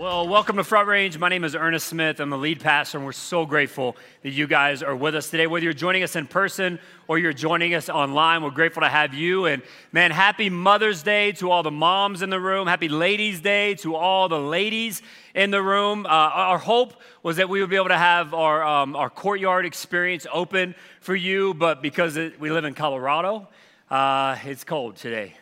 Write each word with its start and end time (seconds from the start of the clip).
Well, 0.00 0.26
welcome 0.26 0.56
to 0.56 0.64
Front 0.64 0.88
Range. 0.88 1.18
My 1.18 1.28
name 1.28 1.44
is 1.44 1.54
Ernest 1.54 1.86
Smith. 1.86 2.20
I'm 2.20 2.30
the 2.30 2.38
lead 2.38 2.58
pastor, 2.60 2.96
and 2.96 3.04
we're 3.04 3.12
so 3.12 3.44
grateful 3.44 3.98
that 4.22 4.30
you 4.30 4.46
guys 4.46 4.82
are 4.82 4.96
with 4.96 5.14
us 5.14 5.28
today. 5.28 5.46
Whether 5.46 5.64
you're 5.64 5.74
joining 5.74 6.02
us 6.02 6.16
in 6.16 6.26
person 6.26 6.78
or 7.06 7.18
you're 7.18 7.34
joining 7.34 7.74
us 7.74 7.90
online, 7.90 8.42
we're 8.42 8.48
grateful 8.48 8.80
to 8.80 8.88
have 8.88 9.12
you. 9.12 9.44
And 9.44 9.62
man, 9.92 10.10
happy 10.10 10.48
Mother's 10.48 11.02
Day 11.02 11.32
to 11.32 11.50
all 11.50 11.62
the 11.62 11.70
moms 11.70 12.22
in 12.22 12.30
the 12.30 12.40
room. 12.40 12.66
Happy 12.66 12.88
Ladies' 12.88 13.40
Day 13.40 13.74
to 13.74 13.94
all 13.94 14.30
the 14.30 14.40
ladies 14.40 15.02
in 15.34 15.50
the 15.50 15.60
room. 15.60 16.06
Uh, 16.06 16.08
our 16.08 16.56
hope 16.56 16.94
was 17.22 17.36
that 17.36 17.50
we 17.50 17.60
would 17.60 17.68
be 17.68 17.76
able 17.76 17.88
to 17.88 17.98
have 17.98 18.32
our, 18.32 18.64
um, 18.64 18.96
our 18.96 19.10
courtyard 19.10 19.66
experience 19.66 20.26
open 20.32 20.74
for 21.02 21.14
you, 21.14 21.52
but 21.52 21.82
because 21.82 22.16
it, 22.16 22.40
we 22.40 22.50
live 22.50 22.64
in 22.64 22.72
Colorado, 22.72 23.48
uh, 23.90 24.34
it's 24.44 24.64
cold 24.64 24.96
today. 24.96 25.34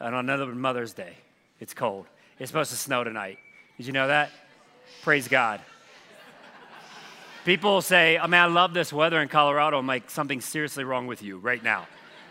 And 0.00 0.14
on 0.14 0.24
another 0.24 0.46
Mother's 0.46 0.94
Day, 0.94 1.18
it's 1.60 1.74
cold. 1.74 2.06
It's 2.38 2.50
supposed 2.50 2.70
to 2.70 2.78
snow 2.78 3.04
tonight. 3.04 3.38
Did 3.80 3.86
you 3.86 3.94
know 3.94 4.08
that? 4.08 4.30
Praise 5.00 5.26
God. 5.26 5.58
People 7.46 7.80
say, 7.80 8.18
I 8.18 8.26
mean, 8.26 8.34
I 8.34 8.44
love 8.44 8.74
this 8.74 8.92
weather 8.92 9.22
in 9.22 9.28
Colorado. 9.28 9.78
I'm 9.78 9.86
like, 9.86 10.10
something's 10.10 10.44
seriously 10.44 10.84
wrong 10.84 11.06
with 11.06 11.22
you 11.22 11.38
right 11.38 11.64
now 11.64 11.86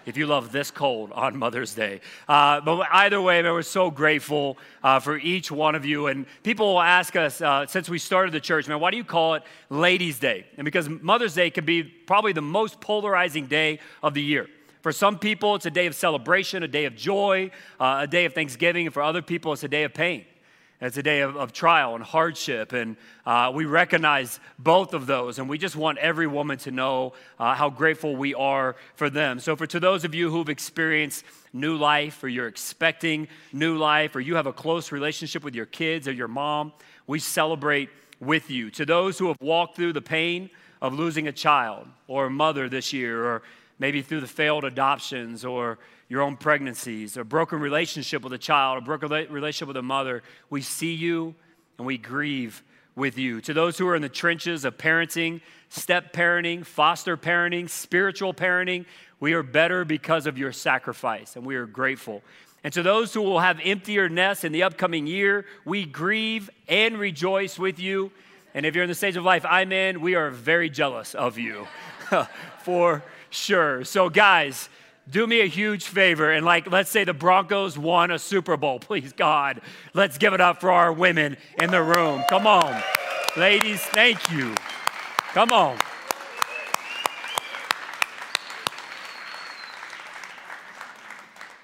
if 0.06 0.16
you 0.16 0.28
love 0.28 0.52
this 0.52 0.70
cold 0.70 1.12
on 1.12 1.36
Mother's 1.36 1.74
Day. 1.74 2.02
Uh, 2.28 2.62
but 2.62 2.88
either 2.92 3.20
way, 3.20 3.42
man, 3.42 3.54
we're 3.54 3.64
so 3.64 3.90
grateful 3.90 4.60
uh, 4.84 5.00
for 5.00 5.18
each 5.18 5.50
one 5.50 5.74
of 5.74 5.86
you. 5.86 6.06
And 6.06 6.28
people 6.44 6.74
will 6.74 6.82
ask 6.82 7.16
us, 7.16 7.42
uh, 7.42 7.66
since 7.66 7.90
we 7.90 7.98
started 7.98 8.32
the 8.32 8.40
church, 8.40 8.68
man, 8.68 8.80
why 8.80 8.92
do 8.92 8.98
you 8.98 9.04
call 9.04 9.34
it 9.34 9.42
Ladies' 9.72 10.20
Day? 10.20 10.46
And 10.56 10.66
because 10.66 10.88
Mother's 10.88 11.34
Day 11.34 11.50
can 11.50 11.66
be 11.66 11.82
probably 11.82 12.32
the 12.32 12.44
most 12.44 12.80
polarizing 12.80 13.48
day 13.48 13.80
of 14.04 14.14
the 14.14 14.22
year. 14.22 14.46
For 14.84 14.92
some 14.92 15.18
people, 15.18 15.56
it's 15.56 15.66
a 15.66 15.72
day 15.72 15.88
of 15.88 15.96
celebration, 15.96 16.62
a 16.62 16.68
day 16.68 16.86
of 16.86 16.96
joy, 16.96 17.50
uh, 17.80 18.02
a 18.02 18.08
day 18.08 18.26
of 18.26 18.36
thanksgiving. 18.36 18.86
And 18.86 18.94
for 18.94 19.02
other 19.02 19.24
people, 19.24 19.52
it's 19.52 19.64
a 19.64 19.68
day 19.68 19.82
of 19.82 19.96
pain. 19.96 20.26
It's 20.82 20.96
a 20.96 21.04
day 21.04 21.22
of, 21.22 21.36
of 21.36 21.52
trial 21.52 21.96
and 21.96 22.04
hardship, 22.04 22.72
and 22.72 22.96
uh, 23.26 23.52
we 23.54 23.66
recognize 23.66 24.40
both 24.58 24.94
of 24.94 25.08
those, 25.08 25.38
and 25.38 25.50
we 25.50 25.58
just 25.58 25.76
want 25.76 25.98
every 25.98 26.26
woman 26.26 26.58
to 26.60 26.72
know 26.72 27.14
uh, 27.38 27.54
how 27.54 27.70
grateful 27.70 28.16
we 28.16 28.34
are 28.34 28.78
for 28.96 29.10
them. 29.10 29.42
So, 29.42 29.58
for 29.58 29.68
to 29.68 29.80
those 29.82 30.06
of 30.06 30.16
you 30.16 30.32
who've 30.32 30.48
experienced 30.48 31.26
new 31.52 31.76
life, 31.76 32.24
or 32.24 32.30
you're 32.30 32.48
expecting 32.48 33.28
new 33.52 33.78
life, 33.78 34.16
or 34.16 34.22
you 34.22 34.36
have 34.36 34.48
a 34.48 34.54
close 34.54 34.94
relationship 34.94 35.44
with 35.44 35.54
your 35.54 35.66
kids 35.66 36.08
or 36.08 36.14
your 36.14 36.30
mom, 36.30 36.72
we 37.08 37.20
celebrate 37.20 37.90
with 38.22 38.50
you. 38.50 38.72
To 38.72 38.86
those 38.86 39.20
who 39.20 39.28
have 39.28 39.38
walked 39.42 39.76
through 39.76 39.94
the 39.94 40.02
pain 40.02 40.50
of 40.82 40.94
losing 40.94 41.28
a 41.28 41.34
child 41.34 41.88
or 42.08 42.28
a 42.28 42.30
mother 42.30 42.70
this 42.70 42.94
year, 42.94 43.26
or 43.26 43.42
maybe 43.80 44.02
through 44.02 44.22
the 44.22 44.28
failed 44.28 44.64
adoptions 44.64 45.44
or 45.44 45.78
your 46.10 46.24
own 46.24 46.36
pregnancies, 46.36 47.16
a 47.16 47.24
broken 47.24 47.60
relationship 47.60 48.24
with 48.24 48.34
a 48.34 48.38
child, 48.38 48.80
a 48.80 48.82
broken 48.82 49.10
relationship 49.10 49.68
with 49.68 49.78
a 49.78 49.82
mother, 49.82 50.24
we 50.50 50.62
see 50.62 50.94
you 50.94 51.36
and 51.78 51.86
we 51.86 51.98
grieve 51.98 52.64
with 52.96 53.18
you. 53.18 53.40
To 53.42 53.54
those 53.54 53.78
who 53.78 53.88
are 53.88 53.96
in 53.96 54.02
the 54.02 54.10
trenches 54.10 54.66
of 54.66 54.78
parenting, 54.78 55.42
step 55.70 56.12
parenting, 56.12 56.66
foster 56.66 57.16
parenting, 57.16 57.70
spiritual 57.70 58.34
parenting, 58.34 58.86
we 59.20 59.34
are 59.34 59.44
better 59.44 59.86
because 59.86 60.26
of 60.26 60.38
your 60.38 60.52
sacrifice 60.52 61.36
and 61.36 61.46
we 61.46 61.56
are 61.56 61.68
grateful. 61.68 62.24
And 62.64 62.74
to 62.74 62.84
those 62.84 63.14
who 63.14 63.22
will 63.22 63.40
have 63.40 63.60
emptier 63.64 64.10
nests 64.10 64.44
in 64.44 64.52
the 64.52 64.64
upcoming 64.64 65.08
year, 65.08 65.46
we 65.64 65.86
grieve 65.86 66.50
and 66.68 66.98
rejoice 66.98 67.58
with 67.58 67.80
you. 67.80 68.12
And 68.54 68.66
if 68.66 68.76
you're 68.76 68.84
in 68.84 68.90
the 68.90 68.96
stage 68.96 69.16
of 69.16 69.24
life 69.24 69.46
I'm 69.48 69.72
in, 69.72 70.02
we 70.02 70.16
are 70.16 70.32
very 70.32 70.70
jealous 70.70 71.14
of 71.14 71.38
you 71.38 71.68
for 72.64 73.04
sure. 73.30 73.86
So, 73.86 74.10
guys, 74.10 74.70
do 75.10 75.26
me 75.26 75.42
a 75.42 75.46
huge 75.46 75.86
favor 75.86 76.32
and 76.32 76.46
like 76.46 76.70
let's 76.70 76.90
say 76.90 77.04
the 77.04 77.14
broncos 77.14 77.78
won 77.78 78.12
a 78.12 78.20
super 78.20 78.58
bowl. 78.58 78.80
Please 78.90 79.14
god 79.14 79.62
let's 79.94 80.18
give 80.18 80.34
it 80.34 80.42
up 80.42 80.62
for 80.62 80.72
our 80.72 80.94
women 80.94 81.38
in 81.62 81.72
the 81.72 81.82
room. 81.82 82.24
Come 82.30 82.48
on. 82.48 82.82
Ladies 83.38 83.82
thank 83.82 84.32
you. 84.32 84.54
Come 85.34 85.52
on. 85.52 85.78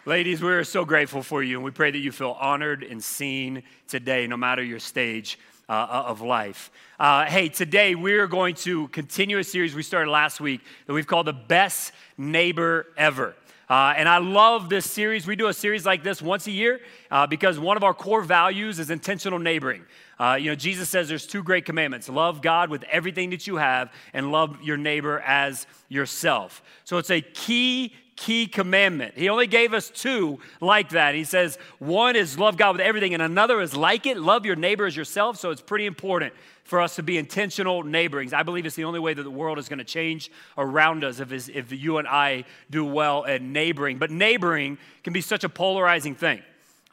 Ladies, 0.07 0.43
we're 0.43 0.63
so 0.63 0.85
grateful 0.85 1.23
for 1.23 1.41
you, 1.41 1.57
and 1.57 1.65
we 1.65 1.71
pray 1.71 1.89
that 1.89 1.97
you 1.97 2.11
feel 2.11 2.37
honored 2.39 2.83
and 2.83 3.03
seen 3.03 3.63
today, 3.87 4.27
no 4.27 4.37
matter 4.37 4.63
your 4.63 4.77
stage 4.77 5.39
uh, 5.69 6.03
of 6.07 6.21
life. 6.21 6.71
Uh, 6.99 7.25
hey, 7.25 7.49
today 7.49 7.95
we're 7.95 8.27
going 8.27 8.55
to 8.55 8.87
continue 8.89 9.37
a 9.39 9.43
series 9.43 9.75
we 9.75 9.83
started 9.83 10.09
last 10.09 10.39
week 10.39 10.61
that 10.85 10.93
we've 10.93 11.07
called 11.07 11.27
The 11.27 11.33
Best 11.33 11.91
Neighbor 12.17 12.87
Ever. 12.97 13.35
Uh, 13.67 13.95
and 13.97 14.07
I 14.07 14.19
love 14.19 14.69
this 14.69 14.89
series. 14.89 15.25
We 15.25 15.35
do 15.35 15.47
a 15.47 15.53
series 15.53 15.85
like 15.85 16.03
this 16.03 16.21
once 16.21 16.45
a 16.45 16.51
year 16.51 16.81
uh, 17.09 17.25
because 17.25 17.57
one 17.57 17.77
of 17.77 17.83
our 17.83 17.95
core 17.95 18.21
values 18.21 18.77
is 18.77 18.91
intentional 18.91 19.39
neighboring. 19.39 19.83
Uh, 20.19 20.37
you 20.39 20.51
know, 20.51 20.55
Jesus 20.55 20.87
says 20.87 21.09
there's 21.09 21.25
two 21.25 21.41
great 21.41 21.65
commandments 21.65 22.07
love 22.07 22.41
God 22.41 22.69
with 22.69 22.83
everything 22.83 23.31
that 23.31 23.47
you 23.47 23.57
have, 23.57 23.91
and 24.13 24.31
love 24.31 24.61
your 24.61 24.77
neighbor 24.77 25.19
as 25.21 25.65
yourself. 25.89 26.61
So 26.83 26.99
it's 26.99 27.09
a 27.09 27.21
key 27.21 27.93
key 28.15 28.47
commandment. 28.47 29.13
He 29.17 29.29
only 29.29 29.47
gave 29.47 29.73
us 29.73 29.89
two 29.89 30.39
like 30.61 30.89
that. 30.89 31.15
He 31.15 31.23
says 31.23 31.57
one 31.79 32.15
is 32.15 32.39
love 32.39 32.57
God 32.57 32.73
with 32.73 32.81
everything, 32.81 33.13
and 33.13 33.21
another 33.21 33.61
is 33.61 33.75
like 33.75 34.05
it, 34.05 34.17
love 34.17 34.45
your 34.45 34.55
neighbor 34.55 34.85
as 34.85 34.95
yourself. 34.95 35.37
So 35.37 35.51
it's 35.51 35.61
pretty 35.61 35.85
important 35.85 36.33
for 36.63 36.81
us 36.81 36.95
to 36.95 37.03
be 37.03 37.17
intentional 37.17 37.83
neighborings. 37.83 38.33
I 38.33 38.43
believe 38.43 38.65
it's 38.65 38.75
the 38.75 38.85
only 38.85 38.99
way 38.99 39.13
that 39.13 39.23
the 39.23 39.29
world 39.29 39.59
is 39.59 39.69
going 39.69 39.79
to 39.79 39.85
change 39.85 40.31
around 40.57 41.03
us 41.03 41.19
if, 41.19 41.31
if 41.49 41.71
you 41.71 41.97
and 41.97 42.07
I 42.07 42.45
do 42.71 42.83
well 42.83 43.25
at 43.25 43.41
neighboring. 43.41 43.99
But 43.99 44.09
neighboring 44.09 44.79
can 45.03 45.13
be 45.13 45.21
such 45.21 45.43
a 45.43 45.49
polarizing 45.49 46.15
thing. 46.15 46.41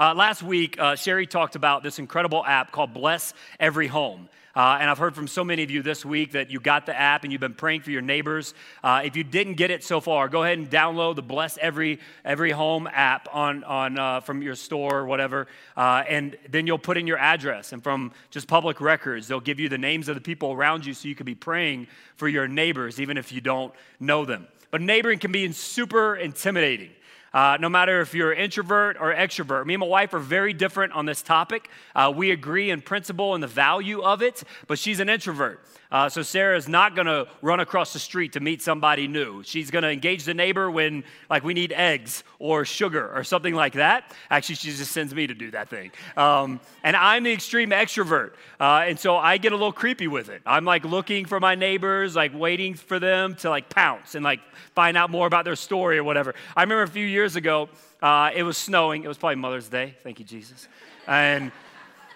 Uh, 0.02 0.12
last 0.14 0.42
week, 0.42 0.80
uh, 0.80 0.96
Sherry 0.96 1.28
talked 1.28 1.54
about 1.54 1.84
this 1.84 2.00
incredible 2.00 2.44
app 2.44 2.72
called 2.72 2.92
Bless 2.92 3.34
Every 3.60 3.86
Home. 3.86 4.28
Uh, 4.56 4.78
and 4.80 4.90
I've 4.90 4.98
heard 4.98 5.14
from 5.14 5.28
so 5.28 5.44
many 5.44 5.62
of 5.62 5.70
you 5.70 5.80
this 5.80 6.04
week 6.04 6.32
that 6.32 6.50
you 6.50 6.58
got 6.58 6.86
the 6.86 6.98
app 6.98 7.22
and 7.22 7.30
you've 7.30 7.40
been 7.40 7.54
praying 7.54 7.82
for 7.82 7.92
your 7.92 8.02
neighbors. 8.02 8.52
Uh, 8.82 9.02
if 9.04 9.14
you 9.14 9.22
didn't 9.22 9.54
get 9.54 9.70
it 9.70 9.84
so 9.84 10.00
far, 10.00 10.28
go 10.28 10.42
ahead 10.42 10.58
and 10.58 10.68
download 10.68 11.14
the 11.14 11.22
Bless 11.22 11.56
Every 11.56 12.00
Every 12.24 12.50
Home 12.50 12.88
app 12.92 13.28
on 13.32 13.62
on 13.62 13.96
uh, 13.96 14.20
from 14.22 14.42
your 14.42 14.56
store 14.56 14.98
or 14.98 15.06
whatever, 15.06 15.46
uh, 15.76 16.02
and 16.08 16.36
then 16.50 16.66
you'll 16.66 16.80
put 16.80 16.98
in 16.98 17.06
your 17.06 17.18
address. 17.18 17.72
And 17.72 17.80
from 17.80 18.10
just 18.32 18.48
public 18.48 18.80
records, 18.80 19.28
they'll 19.28 19.38
give 19.38 19.60
you 19.60 19.68
the 19.68 19.78
names 19.78 20.08
of 20.08 20.16
the 20.16 20.20
people 20.20 20.50
around 20.50 20.84
you, 20.84 20.94
so 20.94 21.06
you 21.06 21.14
can 21.14 21.26
be 21.26 21.36
praying 21.36 21.86
for 22.16 22.26
your 22.26 22.48
neighbors, 22.48 23.00
even 23.00 23.16
if 23.16 23.30
you 23.30 23.40
don't 23.40 23.72
know 24.00 24.24
them. 24.24 24.48
But 24.72 24.80
neighboring 24.80 25.20
can 25.20 25.30
be 25.30 25.52
super 25.52 26.16
intimidating. 26.16 26.90
Uh, 27.34 27.56
no 27.60 27.68
matter 27.68 28.00
if 28.00 28.14
you're 28.14 28.32
an 28.32 28.38
introvert 28.38 28.96
or 29.00 29.14
extrovert. 29.14 29.64
Me 29.66 29.74
and 29.74 29.80
my 29.80 29.86
wife 29.86 30.12
are 30.12 30.18
very 30.18 30.52
different 30.52 30.92
on 30.92 31.06
this 31.06 31.22
topic. 31.22 31.70
Uh, 31.94 32.12
we 32.14 32.30
agree 32.30 32.70
in 32.70 32.80
principle 32.82 33.34
and 33.34 33.42
the 33.42 33.48
value 33.48 34.02
of 34.02 34.22
it, 34.22 34.42
but 34.66 34.78
she's 34.78 35.00
an 35.00 35.08
introvert. 35.08 35.64
Uh, 35.90 36.08
so 36.08 36.22
Sarah 36.22 36.56
is 36.56 36.68
not 36.68 36.94
going 36.94 37.06
to 37.06 37.28
run 37.42 37.60
across 37.60 37.92
the 37.92 37.98
street 37.98 38.32
to 38.32 38.40
meet 38.40 38.62
somebody 38.62 39.06
new. 39.06 39.42
She's 39.42 39.70
going 39.70 39.82
to 39.82 39.90
engage 39.90 40.24
the 40.24 40.32
neighbor 40.32 40.70
when, 40.70 41.04
like, 41.28 41.44
we 41.44 41.52
need 41.52 41.70
eggs 41.70 42.24
or 42.38 42.64
sugar 42.64 43.12
or 43.14 43.24
something 43.24 43.54
like 43.54 43.74
that. 43.74 44.10
Actually, 44.30 44.54
she 44.54 44.70
just 44.70 44.90
sends 44.90 45.14
me 45.14 45.26
to 45.26 45.34
do 45.34 45.50
that 45.50 45.68
thing. 45.68 45.92
Um, 46.16 46.60
and 46.82 46.96
I'm 46.96 47.24
the 47.24 47.32
extreme 47.32 47.70
extrovert, 47.70 48.32
uh, 48.58 48.84
and 48.86 48.98
so 48.98 49.16
I 49.16 49.36
get 49.36 49.52
a 49.52 49.54
little 49.54 49.72
creepy 49.72 50.08
with 50.08 50.30
it. 50.30 50.40
I'm 50.46 50.64
like 50.64 50.84
looking 50.84 51.26
for 51.26 51.38
my 51.40 51.54
neighbors, 51.54 52.16
like 52.16 52.32
waiting 52.34 52.74
for 52.74 52.98
them 52.98 53.34
to 53.36 53.50
like 53.50 53.68
pounce 53.68 54.14
and 54.14 54.24
like 54.24 54.40
find 54.74 54.96
out 54.96 55.10
more 55.10 55.26
about 55.26 55.44
their 55.44 55.56
story 55.56 55.98
or 55.98 56.04
whatever. 56.04 56.34
I 56.56 56.62
remember 56.62 56.84
a 56.84 56.88
few 56.88 57.06
years 57.06 57.21
ago, 57.36 57.68
uh, 58.02 58.30
it 58.34 58.42
was 58.42 58.56
snowing. 58.56 59.04
It 59.04 59.08
was 59.08 59.18
probably 59.18 59.36
Mother's 59.36 59.68
Day. 59.68 59.94
Thank 60.02 60.18
you, 60.18 60.24
Jesus. 60.24 60.68
And 61.06 61.52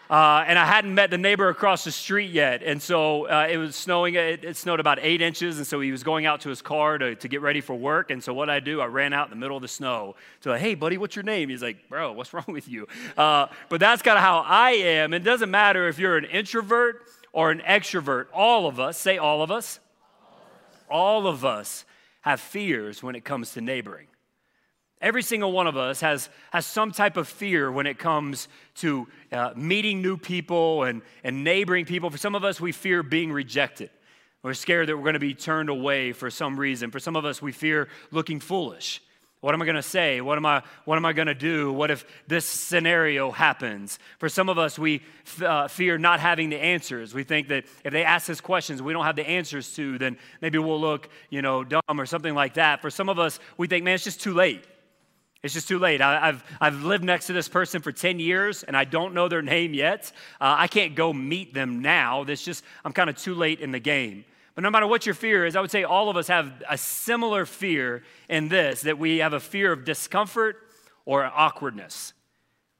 uh, 0.09 0.45
and 0.47 0.57
I 0.57 0.65
hadn't 0.65 0.95
met 0.95 1.11
the 1.11 1.19
neighbor 1.19 1.49
across 1.49 1.83
the 1.83 1.91
street 1.91 2.31
yet. 2.31 2.63
And 2.63 2.81
so 2.81 3.27
uh, 3.27 3.49
it 3.51 3.57
was 3.57 3.75
snowing. 3.75 4.15
It, 4.15 4.45
it, 4.45 4.57
snowed 4.57 4.79
about 4.79 5.01
eight 5.03 5.21
inches. 5.21 5.59
And 5.59 5.67
so 5.67 5.81
he 5.81 5.91
was 5.91 6.05
going 6.05 6.27
out 6.27 6.43
to 6.43 6.49
his 6.49 6.63
car 6.63 6.97
to, 6.99 7.17
to 7.17 7.29
get 7.29 7.41
ready 7.41 7.61
for 7.61 7.75
work. 7.75 8.13
And 8.13 8.23
so 8.23 8.33
what 8.33 8.49
I 8.49 8.61
do, 8.61 8.81
I 8.81 8.87
ran 8.87 9.13
out 9.13 9.27
in 9.27 9.31
the 9.31 9.37
middle 9.37 9.57
of 9.57 9.63
the 9.63 9.69
snow 9.69 10.15
to 10.43 10.51
like, 10.51 10.61
hey, 10.61 10.77
buddy, 10.77 10.97
what's 10.97 11.17
your 11.17 11.25
name? 11.25 11.49
He's 11.49 11.63
like, 11.63 11.89
bro, 11.89 12.13
what's 12.13 12.33
wrong 12.35 12.45
with 12.47 12.69
you? 12.69 12.87
Uh, 13.17 13.49
but 13.69 13.81
that's 13.81 14.01
kind 14.01 14.17
of 14.17 14.23
how 14.23 14.45
I 14.47 14.73
am. 14.73 15.13
It 15.13 15.25
doesn't 15.25 15.51
matter 15.51 15.89
if 15.89 15.99
you're 15.99 16.17
an 16.17 16.25
introvert 16.25 17.03
or 17.33 17.51
an 17.51 17.61
extrovert. 17.67 18.27
All 18.33 18.69
of 18.69 18.79
us, 18.79 18.97
say 18.97 19.19
all 19.19 19.43
of 19.43 19.51
us, 19.51 19.81
all 20.89 21.27
of 21.27 21.45
us 21.45 21.85
have 22.21 22.41
fears 22.41 23.03
when 23.03 23.17
it 23.17 23.25
comes 23.25 23.53
to 23.55 23.61
neighboring. 23.61 24.07
Every 25.07 25.23
single 25.23 25.53
one 25.53 25.69
of 25.69 25.77
us 25.77 26.01
has, 26.01 26.29
has 26.51 26.67
some 26.67 26.91
type 26.91 27.17
of 27.17 27.29
fear 27.29 27.71
when 27.71 27.87
it 27.87 27.97
comes 27.97 28.49
to 28.79 29.07
uh, 29.31 29.53
meeting 29.55 30.03
new 30.03 30.17
people 30.17 30.83
and, 30.83 31.01
and 31.23 31.45
neighboring 31.45 31.85
people. 31.85 32.11
For 32.11 32.19
some 32.19 32.35
of 32.35 32.43
us, 32.43 32.61
we 32.61 32.73
fear 32.73 33.05
being 33.05 33.31
rejected. 33.31 33.91
We're 34.43 34.53
scared 34.55 34.89
that 34.89 34.97
we're 34.97 35.05
going 35.05 35.15
to 35.15 35.21
be 35.21 35.33
turned 35.33 35.69
away 35.69 36.11
for 36.11 36.29
some 36.29 36.59
reason. 36.59 36.91
For 36.91 36.99
some 36.99 37.15
of 37.15 37.25
us, 37.25 37.41
we 37.41 37.53
fear 37.53 37.87
looking 38.11 38.41
foolish. 38.41 39.01
What 39.43 39.55
am 39.55 39.63
I 39.63 39.65
going 39.65 39.77
to 39.77 39.83
say? 39.83 40.21
What 40.21 40.39
am 40.39 40.45
I, 40.45 40.65
what 40.87 40.97
am 40.97 41.05
I 41.05 41.13
going 41.13 41.29
to 41.29 41.35
do? 41.35 41.73
What 41.73 41.93
if 41.93 42.05
this 42.27 42.45
scenario 42.45 43.31
happens? 43.31 44.01
For 44.19 44.29
some 44.29 44.49
of 44.49 44.59
us, 44.59 44.77
we 44.77 45.03
uh, 45.41 45.69
fear 45.69 45.99
not 45.99 46.19
having 46.19 46.51
the 46.51 46.59
answers. 46.59 47.15
We 47.15 47.23
think 47.23 47.47
that 47.47 47.67
if 47.85 47.93
they 47.93 48.03
ask 48.03 48.29
us 48.29 48.41
questions 48.41 48.83
we 48.83 48.93
don't 48.93 49.05
have 49.05 49.15
the 49.15 49.29
answers 49.29 49.73
to, 49.77 49.99
then 49.99 50.19
maybe 50.41 50.59
we'll 50.59 50.81
look, 50.81 51.09
you 51.31 51.43
know, 51.43 51.63
dumb 51.63 51.81
or 51.97 52.07
something 52.07 52.35
like 52.35 52.55
that. 52.55 52.83
For 52.83 52.91
some 52.91 53.09
of 53.09 53.21
us, 53.21 53.39
we 53.57 53.69
think, 53.69 53.85
man, 53.85 53.95
it's 53.95 54.03
just 54.03 54.21
too 54.21 54.35
late. 54.35 54.67
It's 55.47 55.55
just 55.55 55.69
too 55.69 55.79
late. 55.79 56.01
I, 56.01 56.27
have 56.27 56.45
I've 56.61 56.83
lived 56.83 57.05
next 57.05 57.29
to 57.29 57.33
this 57.33 57.49
person 57.49 57.81
for 57.81 57.93
10 57.93 58.19
years 58.19 58.65
and 58.65 58.77
I 58.77 58.85
don't 58.85 59.15
know 59.15 59.29
their 59.29 59.43
name 59.43 59.73
yet. 59.73 60.13
Uh, 60.41 60.57
I 60.59 60.67
can't 60.67 60.95
go 60.95 61.13
meet 61.13 61.55
them 61.55 61.81
now. 61.81 62.25
This 62.25 62.45
just, 62.45 62.65
I'm 62.85 62.93
kind 62.93 63.09
of 63.09 63.17
too 63.17 63.35
late 63.35 63.61
in 63.61 63.71
the 63.71 63.79
game. 63.79 64.25
But 64.57 64.63
no 64.63 64.71
matter 64.71 64.87
what 64.87 65.07
your 65.07 65.15
fear 65.15 65.47
is, 65.47 65.55
I 65.55 65.61
would 65.61 65.71
say 65.71 65.85
all 65.85 66.11
of 66.11 66.17
us 66.17 66.27
have 66.29 66.51
a 66.69 66.77
similar 66.77 67.47
fear 67.47 68.03
in 68.29 68.49
this 68.49 68.83
that 68.83 68.99
we 68.99 69.19
have 69.19 69.35
a 69.35 69.41
fear 69.41 69.71
of 69.71 69.85
discomfort 69.85 70.57
or 71.05 71.25
awkwardness. 71.25 72.13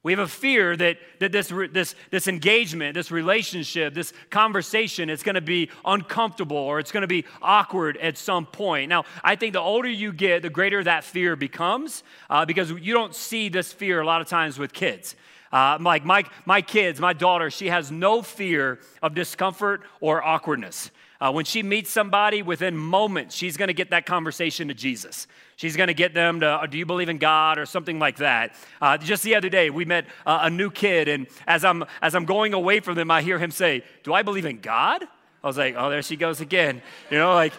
We 0.07 0.13
have 0.13 0.19
a 0.19 0.27
fear 0.29 0.77
that, 0.77 0.99
that 1.19 1.33
this, 1.33 1.51
this, 1.73 1.93
this 2.11 2.29
engagement, 2.29 2.93
this 2.93 3.11
relationship, 3.11 3.93
this 3.93 4.13
conversation 4.29 5.09
is 5.09 5.21
going 5.21 5.35
to 5.35 5.41
be 5.41 5.69
uncomfortable 5.83 6.55
or 6.55 6.79
it's 6.79 6.93
going 6.93 7.01
to 7.01 7.09
be 7.09 7.25
awkward 7.41 7.97
at 7.97 8.17
some 8.17 8.45
point. 8.45 8.87
Now, 8.87 9.03
I 9.21 9.35
think 9.35 9.51
the 9.51 9.59
older 9.59 9.89
you 9.89 10.13
get, 10.13 10.43
the 10.43 10.49
greater 10.49 10.81
that 10.81 11.03
fear 11.03 11.35
becomes 11.35 12.03
uh, 12.29 12.45
because 12.45 12.71
you 12.71 12.93
don't 12.93 13.13
see 13.13 13.49
this 13.49 13.73
fear 13.73 13.99
a 13.99 14.05
lot 14.05 14.21
of 14.21 14.29
times 14.29 14.57
with 14.57 14.71
kids. 14.71 15.17
Uh, 15.51 15.77
like 15.81 16.05
my, 16.05 16.23
my 16.45 16.61
kids, 16.61 17.01
my 17.01 17.11
daughter, 17.11 17.51
she 17.51 17.67
has 17.67 17.91
no 17.91 18.21
fear 18.21 18.79
of 19.03 19.13
discomfort 19.13 19.81
or 19.99 20.23
awkwardness. 20.23 20.89
Uh, 21.19 21.31
when 21.31 21.45
she 21.45 21.63
meets 21.63 21.89
somebody, 21.89 22.41
within 22.41 22.77
moments, 22.77 23.35
she's 23.35 23.57
going 23.57 23.67
to 23.67 23.73
get 23.73 23.89
that 23.89 24.05
conversation 24.05 24.67
to 24.67 24.73
Jesus. 24.73 25.27
She's 25.55 25.75
going 25.75 25.87
to 25.87 25.95
get 25.95 26.13
them 26.13 26.41
to, 26.41 26.47
uh, 26.47 26.65
do 26.67 26.77
you 26.77 26.85
believe 26.85 27.09
in 27.09 27.17
God 27.17 27.57
or 27.57 27.65
something 27.65 27.97
like 27.97 28.17
that. 28.17 28.53
Uh, 28.79 28.97
just 28.97 29.23
the 29.23 29.33
other 29.33 29.49
day, 29.49 29.71
we 29.71 29.85
met 29.85 30.05
uh, 30.25 30.39
a 30.43 30.49
new 30.49 30.69
kid, 30.69 31.07
and 31.07 31.27
as 31.47 31.65
I'm, 31.65 31.83
as 32.01 32.13
I'm 32.13 32.25
going 32.25 32.53
away 32.53 32.79
from 32.79 32.95
them, 32.95 33.09
I 33.09 33.23
hear 33.23 33.39
him 33.39 33.49
say, 33.49 33.83
Do 34.03 34.13
I 34.13 34.21
believe 34.21 34.45
in 34.45 34.59
God? 34.59 35.03
I 35.43 35.47
was 35.47 35.57
like, 35.57 35.75
Oh, 35.75 35.89
there 35.89 36.03
she 36.03 36.15
goes 36.15 36.39
again. 36.39 36.81
You 37.09 37.17
know, 37.17 37.33
like, 37.33 37.53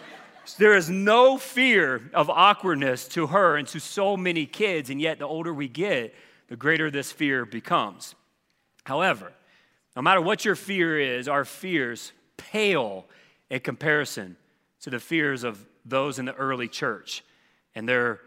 there 0.57 0.77
is 0.77 0.89
no 0.89 1.37
fear 1.37 2.11
of 2.15 2.31
awkwardness 2.31 3.09
to 3.09 3.27
her 3.27 3.57
and 3.57 3.67
to 3.69 3.81
so 3.81 4.17
many 4.17 4.47
kids, 4.47 4.89
and 4.89 5.01
yet 5.01 5.19
the 5.19 5.27
older 5.27 5.53
we 5.53 5.69
get, 5.69 6.15
the 6.47 6.57
greater 6.57 6.91
this 6.91 7.13
fear 7.13 7.45
becomes. 7.45 8.15
However, 8.85 9.33
no 9.95 10.03
matter 10.03 10.21
what 10.21 10.45
your 10.45 10.55
fear 10.55 10.99
is, 10.99 11.29
our 11.29 11.45
fears 11.45 12.13
pale 12.37 13.07
in 13.51 13.61
comparison 13.61 14.37
to 14.81 14.91
the 14.91 15.01
fears 15.01 15.45
of 15.45 15.67
those 15.85 16.19
in 16.19 16.25
the 16.25 16.35
early 16.35 16.69
church 16.69 17.25
and 17.75 17.89
their, 17.89 18.21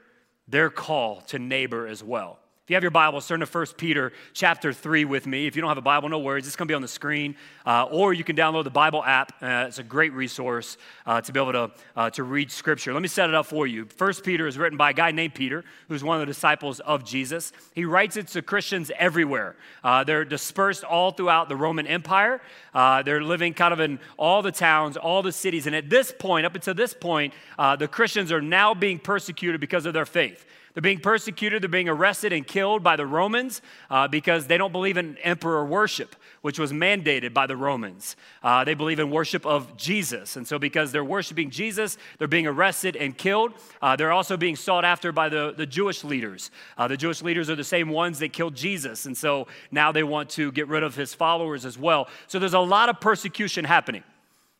their 0.48 0.70
call 0.70 1.22
to 1.22 1.40
neighbor 1.40 1.88
as 1.88 2.04
well 2.04 2.40
you 2.72 2.76
have 2.76 2.84
your 2.84 2.92
Bible, 2.92 3.20
turn 3.20 3.42
to 3.42 3.46
1 3.46 3.66
Peter 3.76 4.14
chapter 4.32 4.72
3 4.72 5.04
with 5.04 5.28
me. 5.28 5.46
If 5.46 5.58
you 5.58 5.62
don't 5.62 5.68
have 5.68 5.78
a 5.78 5.82
Bible, 5.82 6.08
no 6.08 6.20
worries. 6.20 6.48
It's 6.48 6.56
going 6.56 6.70
to 6.70 6.72
be 6.72 6.76
on 6.76 6.82
the 6.82 6.88
screen. 6.88 7.36
Uh, 7.66 7.84
or 7.92 8.14
you 8.14 8.24
can 8.24 8.38
download 8.38 8.64
the 8.64 8.70
Bible 8.70 9.04
app. 9.04 9.34
Uh, 9.42 9.66
it's 9.68 9.80
a 9.80 9.84
great 9.84 10.14
resource 10.14 10.78
uh, 11.06 11.20
to 11.20 11.34
be 11.34 11.40
able 11.42 11.52
to, 11.52 11.72
uh, 11.98 12.10
to 12.12 12.24
read 12.24 12.50
Scripture. 12.50 12.94
Let 12.94 13.02
me 13.02 13.10
set 13.10 13.28
it 13.28 13.36
up 13.36 13.46
for 13.46 13.68
you. 13.68 13.90
1 13.98 14.14
Peter 14.24 14.48
is 14.48 14.58
written 14.58 14.78
by 14.78 14.92
a 14.92 14.94
guy 14.94 15.12
named 15.12 15.34
Peter, 15.34 15.66
who's 15.90 16.02
one 16.02 16.16
of 16.16 16.22
the 16.22 16.34
disciples 16.34 16.80
of 16.80 17.04
Jesus. 17.04 17.52
He 17.76 17.84
writes 17.84 18.16
it 18.16 18.28
to 18.28 18.42
Christians 18.42 18.90
everywhere. 18.98 19.58
Uh, 19.84 20.06
they're 20.06 20.24
dispersed 20.24 20.86
all 20.86 21.12
throughout 21.12 21.50
the 21.50 21.58
Roman 21.58 21.86
Empire. 21.86 22.40
Uh, 22.74 23.04
they're 23.04 23.22
living 23.22 23.54
kind 23.54 23.74
of 23.74 23.82
in 23.82 24.00
all 24.16 24.42
the 24.42 24.52
towns, 24.54 24.96
all 24.96 25.22
the 25.22 25.34
cities. 25.34 25.68
And 25.68 25.76
at 25.76 25.90
this 25.90 26.14
point, 26.18 26.46
up 26.46 26.56
until 26.56 26.74
this 26.74 26.94
point, 26.94 27.34
the 27.58 27.90
Christians 27.90 28.32
are 28.32 28.42
now 28.42 28.74
being 28.74 28.98
persecuted 28.98 29.60
because 29.60 29.86
of 29.86 29.94
their 29.94 30.06
faith. 30.06 30.46
They're 30.74 30.82
being 30.82 31.00
persecuted, 31.00 31.62
they're 31.62 31.70
being 31.70 31.90
arrested 31.90 32.32
and 32.32 32.48
killed 32.48 32.84
by 32.84 32.96
the 32.96 33.06
Romans 33.06 33.62
uh, 33.90 34.08
because 34.08 34.48
they 34.48 34.58
don't 34.58 34.72
believe 34.72 34.98
in 34.98 35.18
emperor 35.18 35.66
worship, 35.66 36.16
which 36.42 36.58
was 36.58 36.72
mandated 36.72 37.34
by 37.34 37.46
the 37.48 37.58
Romans. 37.58 38.16
Uh, 38.42 38.64
they 38.64 38.74
believe 38.74 39.00
in 39.00 39.10
worship 39.12 39.46
of 39.46 39.76
Jesus. 39.76 40.38
And 40.38 40.48
so, 40.48 40.58
because 40.58 40.92
they're 40.92 41.04
worshiping 41.04 41.50
Jesus, 41.50 41.98
they're 42.18 42.28
being 42.28 42.48
arrested 42.48 42.96
and 42.96 43.18
killed. 43.18 43.54
Uh, 43.82 43.96
they're 43.96 44.14
also 44.14 44.38
being 44.38 44.56
sought 44.56 44.86
after 44.86 45.12
by 45.12 45.28
the, 45.28 45.54
the 45.56 45.66
Jewish 45.66 46.04
leaders. 46.04 46.52
Uh, 46.78 46.88
the 46.88 46.98
Jewish 46.98 47.22
leaders 47.22 47.50
are 47.50 47.56
the 47.56 47.64
same 47.64 47.90
ones 47.90 48.20
that 48.20 48.32
killed 48.32 48.56
Jesus. 48.56 49.06
And 49.06 49.18
so 49.18 49.48
now 49.72 49.92
they 49.92 50.04
want 50.04 50.30
to 50.32 50.52
get 50.52 50.68
rid 50.68 50.84
of 50.84 50.96
his 50.96 51.14
followers 51.14 51.66
as 51.66 51.78
well. 51.78 52.08
So, 52.28 52.40
there's 52.40 52.54
a 52.54 52.60
lot 52.60 52.88
of 52.90 53.02
persecution 53.02 53.66
happening. 53.66 54.04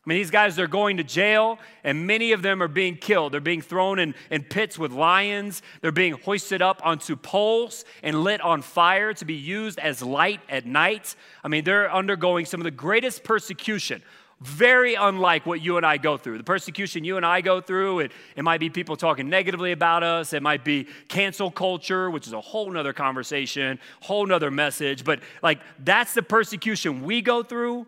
I 0.04 0.08
mean, 0.08 0.18
these 0.18 0.32
guys, 0.32 0.56
they're 0.56 0.66
going 0.66 0.96
to 0.96 1.04
jail, 1.04 1.60
and 1.84 2.08
many 2.08 2.32
of 2.32 2.42
them 2.42 2.60
are 2.60 2.66
being 2.66 2.96
killed. 2.96 3.32
They're 3.32 3.40
being 3.40 3.62
thrown 3.62 4.00
in, 4.00 4.16
in 4.32 4.42
pits 4.42 4.76
with 4.76 4.90
lions. 4.90 5.62
They're 5.80 5.92
being 5.92 6.14
hoisted 6.14 6.60
up 6.60 6.84
onto 6.84 7.14
poles 7.14 7.84
and 8.02 8.24
lit 8.24 8.40
on 8.40 8.62
fire 8.62 9.14
to 9.14 9.24
be 9.24 9.34
used 9.34 9.78
as 9.78 10.02
light 10.02 10.40
at 10.48 10.66
night. 10.66 11.14
I 11.44 11.48
mean, 11.48 11.62
they're 11.62 11.92
undergoing 11.92 12.46
some 12.46 12.58
of 12.58 12.64
the 12.64 12.72
greatest 12.72 13.22
persecution, 13.22 14.02
very 14.40 14.96
unlike 14.96 15.46
what 15.46 15.62
you 15.62 15.76
and 15.76 15.86
I 15.86 15.98
go 15.98 16.16
through. 16.16 16.38
The 16.38 16.42
persecution 16.42 17.04
you 17.04 17.16
and 17.16 17.24
I 17.24 17.40
go 17.40 17.60
through, 17.60 18.00
it, 18.00 18.12
it 18.34 18.42
might 18.42 18.58
be 18.58 18.70
people 18.70 18.96
talking 18.96 19.28
negatively 19.28 19.70
about 19.70 20.02
us. 20.02 20.32
It 20.32 20.42
might 20.42 20.64
be 20.64 20.88
cancel 21.06 21.48
culture, 21.48 22.10
which 22.10 22.26
is 22.26 22.32
a 22.32 22.40
whole 22.40 22.68
nother 22.68 22.92
conversation, 22.92 23.78
whole 24.00 24.26
nother 24.26 24.50
message. 24.50 25.04
But 25.04 25.20
like, 25.44 25.60
that's 25.78 26.12
the 26.12 26.24
persecution 26.24 27.04
we 27.04 27.22
go 27.22 27.44
through 27.44 27.86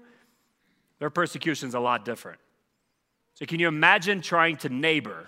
their 1.04 1.10
persecution 1.10 1.68
is 1.68 1.74
a 1.74 1.80
lot 1.80 2.06
different. 2.06 2.40
So, 3.34 3.44
can 3.44 3.60
you 3.60 3.68
imagine 3.68 4.22
trying 4.22 4.56
to 4.56 4.70
neighbor 4.70 5.26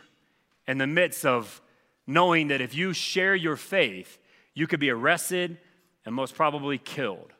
in 0.66 0.78
the 0.78 0.86
midst 0.86 1.26
of 1.26 1.60
knowing 2.06 2.48
that 2.48 2.62
if 2.62 2.74
you 2.74 2.94
share 2.94 3.34
your 3.34 3.56
faith, 3.56 4.18
you 4.54 4.66
could 4.66 4.80
be 4.80 4.88
arrested 4.88 5.58
and 6.06 6.14
most 6.14 6.34
probably 6.34 6.78
killed? 6.78 7.30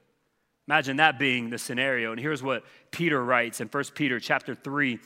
Imagine 0.69 0.99
that 0.99 1.19
being 1.19 1.49
the 1.49 1.57
scenario. 1.57 2.13
And 2.13 2.21
here's 2.21 2.43
what 2.43 2.63
Peter 2.91 3.25
writes 3.25 3.63
in 3.63 3.69
1 3.69 3.85
Peter 3.95 4.21
chapter 4.21 4.55
3, 4.55 4.99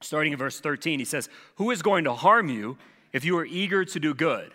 starting 0.00 0.32
in 0.32 0.38
verse 0.38 0.58
13. 0.58 0.98
He 0.98 1.04
says, 1.04 1.28
Who 1.58 1.70
is 1.70 1.80
going 1.80 2.02
to 2.06 2.12
harm 2.12 2.48
you 2.48 2.76
if 3.12 3.24
you 3.24 3.38
are 3.38 3.46
eager 3.46 3.84
to 3.84 4.00
do 4.00 4.14
good? 4.14 4.52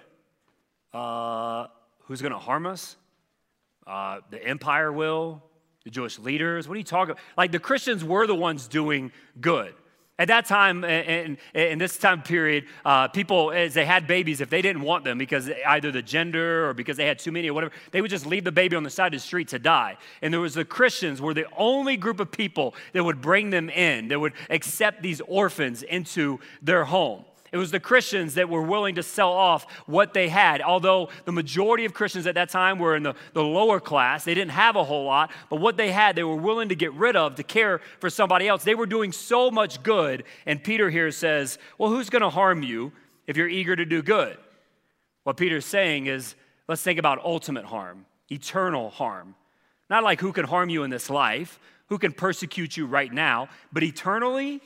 Uh, 0.93 1.67
who's 1.99 2.21
going 2.21 2.33
to 2.33 2.37
harm 2.37 2.65
us? 2.65 2.97
Uh, 3.87 4.19
the 4.29 4.45
empire 4.45 4.91
will, 4.91 5.41
the 5.83 5.89
Jewish 5.89 6.17
leaders? 6.17 6.67
What 6.67 6.75
are 6.75 6.77
you 6.77 6.83
talking 6.83 7.11
about? 7.11 7.23
Like 7.37 7.51
the 7.51 7.59
Christians 7.59 8.03
were 8.03 8.25
the 8.25 8.35
ones 8.35 8.67
doing 8.67 9.11
good. 9.41 9.73
At 10.19 10.27
that 10.27 10.45
time, 10.45 10.83
in, 10.83 11.39
in 11.55 11.79
this 11.79 11.97
time 11.97 12.21
period, 12.21 12.65
uh, 12.85 13.07
people, 13.07 13.51
as 13.51 13.73
they 13.73 13.83
had 13.83 14.05
babies, 14.05 14.41
if 14.41 14.49
they 14.49 14.61
didn't 14.61 14.83
want 14.83 15.03
them 15.03 15.17
because 15.17 15.49
either 15.67 15.91
the 15.91 16.03
gender 16.03 16.69
or 16.69 16.73
because 16.75 16.97
they 16.97 17.07
had 17.07 17.17
too 17.17 17.31
many 17.31 17.49
or 17.49 17.53
whatever, 17.53 17.73
they 17.91 17.99
would 17.99 18.11
just 18.11 18.27
leave 18.27 18.43
the 18.43 18.51
baby 18.51 18.75
on 18.75 18.83
the 18.83 18.91
side 18.91 19.13
of 19.13 19.19
the 19.19 19.25
street 19.25 19.47
to 19.49 19.59
die. 19.59 19.97
And 20.21 20.31
there 20.31 20.39
was 20.39 20.53
the 20.53 20.65
Christians 20.65 21.19
were 21.19 21.33
the 21.33 21.47
only 21.57 21.97
group 21.97 22.19
of 22.19 22.31
people 22.31 22.75
that 22.93 23.03
would 23.03 23.21
bring 23.21 23.49
them 23.49 23.69
in, 23.69 24.07
that 24.09 24.19
would 24.19 24.33
accept 24.51 25.01
these 25.01 25.19
orphans 25.21 25.81
into 25.81 26.39
their 26.61 26.85
home. 26.85 27.25
It 27.53 27.57
was 27.57 27.69
the 27.69 27.79
Christians 27.79 28.33
that 28.33 28.49
were 28.49 28.63
willing 28.63 28.95
to 28.95 29.03
sell 29.03 29.31
off 29.31 29.71
what 29.85 30.15
they 30.15 30.27
had. 30.27 30.59
Although 30.59 31.09
the 31.25 31.31
majority 31.31 31.85
of 31.85 31.93
Christians 31.93 32.25
at 32.25 32.33
that 32.33 32.49
time 32.49 32.79
were 32.79 32.95
in 32.95 33.03
the, 33.03 33.13
the 33.33 33.43
lower 33.43 33.79
class, 33.79 34.23
they 34.23 34.33
didn't 34.33 34.51
have 34.51 34.75
a 34.75 34.83
whole 34.83 35.05
lot, 35.05 35.29
but 35.51 35.57
what 35.57 35.77
they 35.77 35.91
had, 35.91 36.15
they 36.15 36.23
were 36.23 36.35
willing 36.35 36.69
to 36.69 36.75
get 36.75 36.91
rid 36.93 37.15
of 37.15 37.35
to 37.35 37.43
care 37.43 37.79
for 37.99 38.09
somebody 38.09 38.47
else. 38.47 38.63
They 38.63 38.73
were 38.73 38.87
doing 38.87 39.11
so 39.11 39.51
much 39.51 39.83
good. 39.83 40.23
And 40.47 40.63
Peter 40.63 40.89
here 40.89 41.11
says, 41.11 41.59
Well, 41.77 41.91
who's 41.91 42.09
going 42.09 42.23
to 42.23 42.31
harm 42.31 42.63
you 42.63 42.91
if 43.27 43.37
you're 43.37 43.47
eager 43.47 43.75
to 43.75 43.85
do 43.85 44.01
good? 44.01 44.35
What 45.23 45.37
Peter's 45.37 45.65
saying 45.65 46.07
is, 46.07 46.33
let's 46.67 46.81
think 46.81 46.97
about 46.97 47.23
ultimate 47.23 47.65
harm, 47.65 48.07
eternal 48.31 48.89
harm. 48.89 49.35
Not 49.91 50.03
like 50.03 50.19
who 50.19 50.33
can 50.33 50.45
harm 50.45 50.69
you 50.69 50.81
in 50.81 50.89
this 50.89 51.07
life, 51.07 51.59
who 51.89 51.99
can 51.99 52.13
persecute 52.13 52.75
you 52.75 52.87
right 52.87 53.13
now, 53.13 53.49
but 53.71 53.83
eternally, 53.83 54.59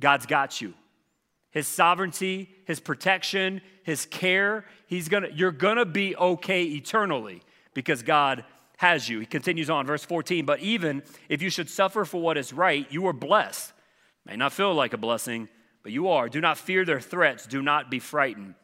God's 0.00 0.26
got 0.26 0.60
you 0.60 0.74
his 1.52 1.68
sovereignty, 1.68 2.48
his 2.64 2.80
protection, 2.80 3.60
his 3.84 4.06
care. 4.06 4.64
He's 4.86 5.08
gonna, 5.08 5.28
you're 5.32 5.52
gonna 5.52 5.84
be 5.84 6.16
okay 6.16 6.64
eternally 6.64 7.42
because 7.74 8.02
God 8.02 8.44
has 8.78 9.08
you. 9.08 9.20
He 9.20 9.26
continues 9.26 9.70
on, 9.70 9.86
verse 9.86 10.04
14, 10.04 10.44
but 10.44 10.60
even 10.60 11.02
if 11.28 11.40
you 11.40 11.50
should 11.50 11.70
suffer 11.70 12.04
for 12.04 12.20
what 12.20 12.36
is 12.36 12.52
right, 12.52 12.90
you 12.90 13.06
are 13.06 13.12
blessed. 13.12 13.72
May 14.24 14.36
not 14.36 14.52
feel 14.52 14.74
like 14.74 14.92
a 14.92 14.98
blessing, 14.98 15.48
but 15.82 15.92
you 15.92 16.08
are. 16.08 16.28
Do 16.28 16.40
not 16.40 16.58
fear 16.58 16.84
their 16.84 17.00
threats, 17.00 17.46
do 17.46 17.62
not 17.62 17.90
be 17.90 17.98
frightened. 17.98 18.54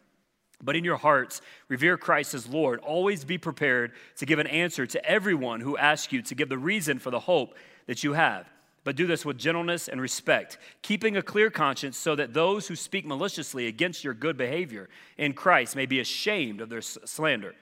But 0.61 0.75
in 0.75 0.83
your 0.83 0.97
hearts, 0.97 1.41
revere 1.69 1.97
Christ 1.97 2.35
as 2.35 2.49
Lord. 2.49 2.81
Always 2.81 3.25
be 3.25 3.39
prepared 3.39 3.93
to 4.17 4.27
give 4.27 4.41
an 4.41 4.49
answer 4.49 4.87
to 4.87 5.05
everyone 5.05 5.61
who 5.61 5.77
asks 5.77 6.13
you 6.13 6.21
to 6.23 6.35
give 6.35 6.49
the 6.49 6.59
reason 6.59 6.99
for 6.99 7.11
the 7.11 7.21
hope 7.21 7.55
that 7.87 8.03
you 8.03 8.15
have 8.15 8.49
but 8.89 8.97
do 8.97 9.07
this 9.07 9.23
with 9.23 9.37
gentleness 9.37 9.87
and 9.87 10.01
respect, 10.01 10.57
keeping 10.81 11.15
a 11.15 11.23
clear 11.23 11.51
conscience 11.51 11.95
so 11.99 12.17
that 12.17 12.33
those 12.33 12.69
who 12.69 12.75
speak 12.75 13.05
maliciously 13.05 13.67
against 13.67 14.03
your 14.03 14.15
good 14.15 14.39
behavior 14.39 14.89
in 15.19 15.35
Christ 15.35 15.77
may 15.77 15.85
be 15.85 16.01
ashamed 16.01 16.63
of 16.63 16.71
their 16.71 16.81
slander. 16.81 17.55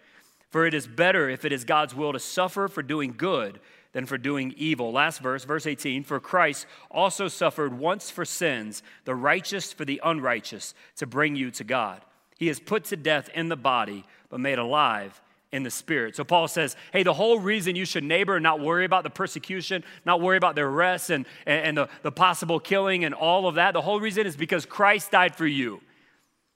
For 0.50 0.66
it 0.66 0.72
is 0.72 0.86
better 0.86 1.28
if 1.28 1.44
it 1.44 1.50
is 1.50 1.64
God's 1.64 1.96
will 1.96 2.12
to 2.12 2.20
suffer 2.20 2.68
for 2.68 2.80
doing 2.80 3.12
good 3.16 3.58
than 3.90 4.06
for 4.06 4.16
doing 4.16 4.54
evil. 4.56 4.92
Last 4.92 5.18
verse, 5.18 5.44
verse 5.44 5.66
18 5.66 6.04
For 6.04 6.20
Christ 6.20 6.64
also 6.92 7.26
suffered 7.26 7.76
once 7.76 8.08
for 8.08 8.24
sins, 8.24 8.84
the 9.04 9.16
righteous 9.16 9.72
for 9.72 9.84
the 9.84 10.00
unrighteous, 10.04 10.74
to 10.94 11.08
bring 11.08 11.34
you 11.34 11.50
to 11.50 11.64
God. 11.64 12.02
He 12.38 12.48
is 12.48 12.60
put 12.60 12.84
to 12.84 12.96
death 12.96 13.30
in 13.34 13.48
the 13.48 13.56
body, 13.56 14.04
but 14.30 14.38
made 14.38 14.60
alive 14.60 15.20
in 15.56 15.62
the 15.62 15.70
spirit. 15.70 16.14
So 16.14 16.22
Paul 16.22 16.46
says, 16.46 16.76
hey, 16.92 17.02
the 17.02 17.14
whole 17.14 17.40
reason 17.40 17.74
you 17.74 17.84
should 17.84 18.04
neighbor 18.04 18.36
and 18.36 18.42
not 18.42 18.60
worry 18.60 18.84
about 18.84 19.02
the 19.02 19.10
persecution, 19.10 19.82
not 20.04 20.20
worry 20.20 20.36
about 20.36 20.54
the 20.54 20.60
arrests 20.60 21.10
and, 21.10 21.26
and, 21.46 21.76
the, 21.76 21.88
the 22.02 22.12
possible 22.12 22.60
killing 22.60 23.04
and 23.04 23.14
all 23.14 23.48
of 23.48 23.56
that, 23.56 23.72
the 23.72 23.80
whole 23.80 23.98
reason 23.98 24.26
is 24.26 24.36
because 24.36 24.66
Christ 24.66 25.10
died 25.10 25.34
for 25.34 25.46
you. 25.46 25.80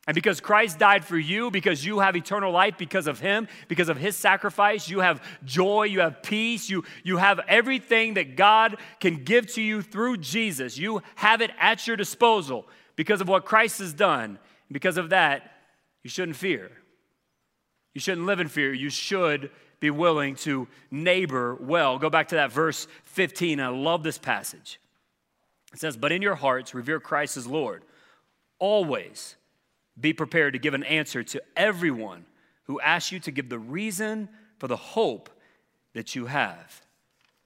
And 0.07 0.14
because 0.14 0.40
Christ 0.40 0.78
died 0.78 1.04
for 1.04 1.19
you, 1.19 1.50
because 1.50 1.85
you 1.85 2.00
have 2.00 2.16
eternal 2.16 2.52
life 2.52 2.76
because 2.78 3.07
of 3.07 3.21
him, 3.21 3.49
because 3.69 3.88
of 3.88 3.97
his 3.97 4.16
sacrifice, 4.16 4.88
you 4.88 5.00
have 5.00 5.23
joy, 5.45 5.85
you 5.85 6.00
have 6.00 6.23
peace, 6.23 6.71
you, 6.71 6.85
you 7.04 7.16
have 7.16 7.40
everything 7.47 8.14
that 8.14 8.35
God 8.37 8.76
can 8.99 9.25
give 9.25 9.47
to 9.54 9.62
you 9.62 9.83
through 9.83 10.19
Jesus. 10.19 10.78
You 10.78 11.02
have 11.16 11.42
it 11.42 11.50
at 11.59 11.87
your 11.87 11.97
disposal 11.97 12.66
because 12.97 13.21
of 13.21 13.28
what 13.28 13.45
Christ 13.45 13.78
has 13.78 13.92
done. 13.92 14.38
Because 14.73 14.97
of 14.97 15.11
that, 15.11 15.52
you 16.02 16.11
shouldn't 16.11 16.37
fear. 16.37 16.71
You 17.95 18.01
shouldn't 18.01 18.27
live 18.27 18.41
in 18.41 18.49
fear. 18.49 18.73
You 18.73 18.91
should 18.91 19.51
be 19.81 19.91
willing 19.91 20.37
to 20.37 20.69
neighbor 20.91 21.57
well. 21.61 21.99
Go 21.99 22.11
back 22.11 22.29
to 22.29 22.37
that 22.37 22.53
verse 22.53 22.87
15. 23.05 23.61
I 23.61 23.69
love 23.69 24.03
this 24.03 24.19
passage. 24.19 24.79
It 25.73 25.81
says, 25.81 25.97
But 25.97 26.13
in 26.13 26.23
your 26.23 26.35
hearts, 26.35 26.75
revere 26.75 27.01
Christ 27.01 27.37
as 27.37 27.47
Lord. 27.47 27.85
Always 28.59 29.37
be 29.99 30.13
prepared 30.13 30.53
to 30.53 30.59
give 30.59 30.75
an 30.75 30.85
answer 30.85 31.23
to 31.23 31.43
everyone 31.57 32.27
who 32.65 32.81
asks 32.81 33.11
you 33.11 33.19
to 33.21 33.31
give 33.31 33.49
the 33.49 33.59
reason 33.59 34.29
for 34.59 34.69
the 34.69 34.77
hope 34.77 35.31
that 35.95 36.15
you 36.15 36.27
have. 36.27 36.83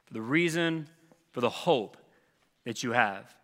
For 0.07 0.15
the 0.15 0.21
reason 0.21 0.89
for 1.33 1.41
the 1.41 1.51
hope 1.51 1.97
that 2.65 2.83
you 2.83 2.93
have. 2.93 3.35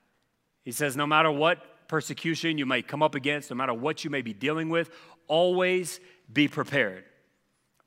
He 0.64 0.72
says, 0.72 0.96
No 0.96 1.06
matter 1.06 1.30
what 1.30 1.88
persecution 1.88 2.58
you 2.58 2.66
may 2.66 2.82
come 2.82 3.02
up 3.02 3.14
against, 3.14 3.50
no 3.50 3.56
matter 3.56 3.74
what 3.74 4.04
you 4.04 4.10
may 4.10 4.22
be 4.22 4.32
dealing 4.32 4.68
with, 4.68 4.90
always 5.26 6.00
be 6.32 6.48
prepared. 6.48 7.04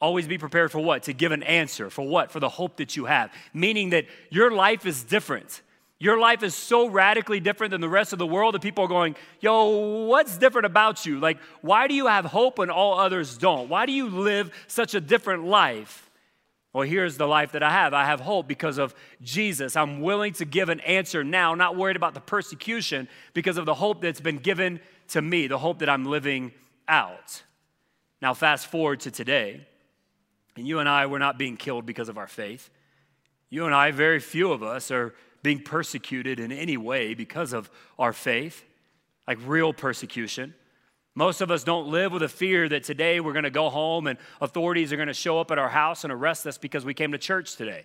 Always 0.02 0.28
be 0.28 0.38
prepared 0.38 0.72
for 0.72 0.80
what? 0.80 1.04
To 1.04 1.14
give 1.14 1.32
an 1.32 1.44
answer. 1.44 1.90
For 1.90 2.06
what? 2.06 2.32
For 2.32 2.40
the 2.40 2.50
hope 2.50 2.78
that 2.78 2.96
you 2.98 3.06
have. 3.06 3.32
Meaning 3.54 3.92
that 3.92 4.06
your 4.30 4.52
life 4.52 4.86
is 4.86 5.04
different. 5.04 5.62
Your 5.98 6.20
life 6.20 6.44
is 6.44 6.54
so 6.54 6.90
radically 6.90 7.40
different 7.40 7.72
than 7.72 7.80
the 7.80 7.88
rest 7.88 8.12
of 8.12 8.20
the 8.20 8.28
world 8.28 8.56
that 8.56 8.62
people 8.62 8.84
are 8.84 8.90
going, 8.90 9.16
yo, 9.40 10.06
what's 10.08 10.38
different 10.38 10.66
about 10.66 11.06
you? 11.06 11.20
Like, 11.22 11.38
why 11.62 11.88
do 11.88 11.94
you 11.94 12.08
have 12.08 12.26
hope 12.26 12.58
when 12.58 12.70
all 12.70 13.00
others 13.00 13.38
don't? 13.38 13.70
Why 13.70 13.86
do 13.86 13.94
you 13.94 14.10
live 14.10 14.52
such 14.68 14.96
a 14.96 15.00
different 15.00 15.46
life? 15.46 16.10
Well, 16.74 16.86
here's 16.86 17.16
the 17.16 17.28
life 17.28 17.54
that 17.54 17.64
I 17.64 17.70
have. 17.70 17.94
I 17.94 18.04
have 18.04 18.20
hope 18.20 18.48
because 18.48 18.80
of 18.80 18.94
Jesus. 19.22 19.78
I'm 19.78 20.02
willing 20.02 20.34
to 20.34 20.46
give 20.46 20.68
an 20.68 20.82
answer 20.82 21.24
now, 21.24 21.56
not 21.56 21.78
worried 21.78 21.96
about 21.96 22.16
the 22.16 22.20
persecution 22.20 23.08
because 23.34 23.58
of 23.58 23.66
the 23.66 23.76
hope 23.76 24.02
that's 24.02 24.20
been 24.20 24.40
given 24.40 24.82
to 25.10 25.22
me, 25.22 25.48
the 25.48 25.60
hope 25.60 25.80
that 25.80 25.90
I'm 25.90 26.04
living 26.04 26.52
out. 26.88 27.44
Now, 28.24 28.34
fast 28.34 28.68
forward 28.68 29.02
to 29.02 29.12
today, 29.12 29.68
and 30.56 30.66
you 30.66 30.80
and 30.80 30.88
I, 30.88 31.08
we're 31.08 31.18
not 31.18 31.38
being 31.38 31.58
killed 31.58 31.86
because 31.86 32.08
of 32.08 32.18
our 32.18 32.26
faith. 32.26 32.70
You 33.50 33.66
and 33.66 33.76
I, 33.76 33.92
very 33.92 34.22
few 34.22 34.54
of 34.54 34.64
us, 34.64 34.92
are 34.92 35.14
being 35.42 35.62
persecuted 35.62 36.40
in 36.40 36.50
any 36.50 36.78
way 36.78 37.16
because 37.16 37.52
of 37.52 37.70
our 38.00 38.14
faith, 38.14 38.64
like 39.28 39.40
real 39.46 39.74
persecution. 39.74 40.54
Most 41.16 41.42
of 41.42 41.52
us 41.52 41.66
don't 41.66 41.90
live 41.90 42.14
with 42.14 42.24
a 42.24 42.30
fear 42.30 42.70
that 42.70 42.86
today 42.86 43.20
we're 43.20 43.34
going 43.34 43.44
to 43.44 43.50
go 43.50 43.70
home 43.70 44.08
and 44.08 44.18
authorities 44.40 44.94
are 44.94 44.96
going 44.96 45.10
to 45.10 45.14
show 45.14 45.38
up 45.38 45.52
at 45.52 45.60
our 45.60 45.68
house 45.68 46.06
and 46.06 46.14
arrest 46.14 46.48
us 46.48 46.58
because 46.58 46.86
we 46.86 46.94
came 46.94 47.12
to 47.12 47.18
church 47.18 47.58
today. 47.58 47.84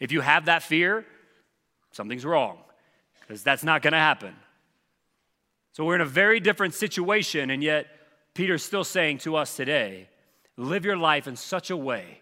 If 0.00 0.12
you 0.12 0.22
have 0.22 0.46
that 0.46 0.62
fear, 0.62 1.04
something's 1.92 2.24
wrong 2.24 2.56
because 3.20 3.42
that's 3.42 3.64
not 3.64 3.82
going 3.82 3.92
to 3.92 3.98
happen. 3.98 4.34
So 5.72 5.84
we're 5.84 5.96
in 5.96 6.00
a 6.00 6.06
very 6.06 6.40
different 6.40 6.72
situation, 6.72 7.50
and 7.50 7.62
yet 7.62 7.86
Peter's 8.34 8.64
still 8.64 8.84
saying 8.84 9.18
to 9.18 9.36
us 9.36 9.56
today 9.56 10.08
live 10.56 10.84
your 10.84 10.96
life 10.96 11.26
in 11.26 11.36
such 11.36 11.70
a 11.70 11.76
way 11.76 12.20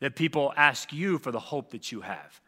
that 0.00 0.16
people 0.16 0.52
ask 0.56 0.92
you 0.92 1.18
for 1.18 1.30
the 1.30 1.40
hope 1.40 1.70
that 1.70 1.92
you 1.92 2.00
have. 2.00 2.40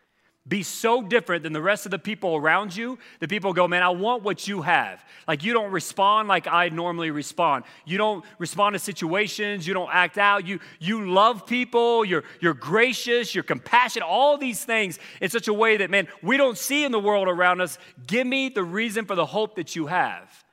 Be 0.48 0.62
so 0.62 1.02
different 1.02 1.42
than 1.42 1.52
the 1.52 1.60
rest 1.60 1.84
of 1.84 1.90
the 1.90 1.98
people 1.98 2.34
around 2.34 2.74
you 2.74 2.98
that 3.20 3.28
people 3.28 3.52
go, 3.52 3.68
Man, 3.68 3.82
I 3.82 3.90
want 3.90 4.22
what 4.22 4.48
you 4.48 4.62
have. 4.62 5.04
Like 5.28 5.44
you 5.44 5.52
don't 5.52 5.70
respond 5.70 6.28
like 6.28 6.46
I 6.46 6.70
normally 6.70 7.10
respond. 7.10 7.64
You 7.84 7.98
don't 7.98 8.24
respond 8.38 8.72
to 8.72 8.78
situations, 8.78 9.66
you 9.66 9.74
don't 9.74 9.90
act 9.92 10.16
out, 10.16 10.46
you, 10.46 10.58
you 10.78 11.10
love 11.10 11.46
people, 11.46 12.06
you're, 12.06 12.24
you're 12.40 12.54
gracious, 12.54 13.34
you're 13.34 13.44
compassionate, 13.44 14.08
all 14.08 14.38
these 14.38 14.64
things 14.64 14.98
in 15.20 15.28
such 15.28 15.46
a 15.46 15.52
way 15.52 15.76
that, 15.76 15.90
man, 15.90 16.08
we 16.22 16.38
don't 16.38 16.56
see 16.56 16.84
in 16.84 16.92
the 16.92 16.98
world 16.98 17.28
around 17.28 17.60
us. 17.60 17.78
Give 18.06 18.26
me 18.26 18.48
the 18.48 18.64
reason 18.64 19.04
for 19.04 19.14
the 19.14 19.26
hope 19.26 19.56
that 19.56 19.76
you 19.76 19.86
have. 19.88 20.44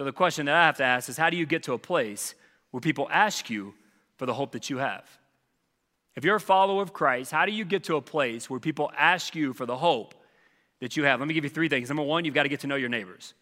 So 0.00 0.04
the 0.04 0.12
question 0.12 0.46
that 0.46 0.54
I 0.54 0.64
have 0.64 0.78
to 0.78 0.82
ask 0.82 1.10
is 1.10 1.18
how 1.18 1.28
do 1.28 1.36
you 1.36 1.44
get 1.44 1.64
to 1.64 1.74
a 1.74 1.78
place 1.78 2.34
where 2.70 2.80
people 2.80 3.06
ask 3.12 3.50
you 3.50 3.74
for 4.16 4.24
the 4.24 4.32
hope 4.32 4.52
that 4.52 4.70
you 4.70 4.78
have? 4.78 5.04
If 6.16 6.24
you're 6.24 6.36
a 6.36 6.40
follower 6.40 6.80
of 6.80 6.94
Christ, 6.94 7.30
how 7.30 7.44
do 7.44 7.52
you 7.52 7.66
get 7.66 7.84
to 7.84 7.96
a 7.96 8.00
place 8.00 8.48
where 8.48 8.58
people 8.58 8.90
ask 8.96 9.34
you 9.34 9.52
for 9.52 9.66
the 9.66 9.76
hope 9.76 10.14
that 10.80 10.96
you 10.96 11.04
have? 11.04 11.20
Let 11.20 11.28
me 11.28 11.34
give 11.34 11.44
you 11.44 11.50
three 11.50 11.68
things. 11.68 11.90
Number 11.90 12.02
one, 12.02 12.24
you've 12.24 12.32
got 12.32 12.44
to 12.44 12.48
get 12.48 12.60
to 12.60 12.66
know 12.66 12.76
your 12.76 12.88
neighbors. 12.88 13.34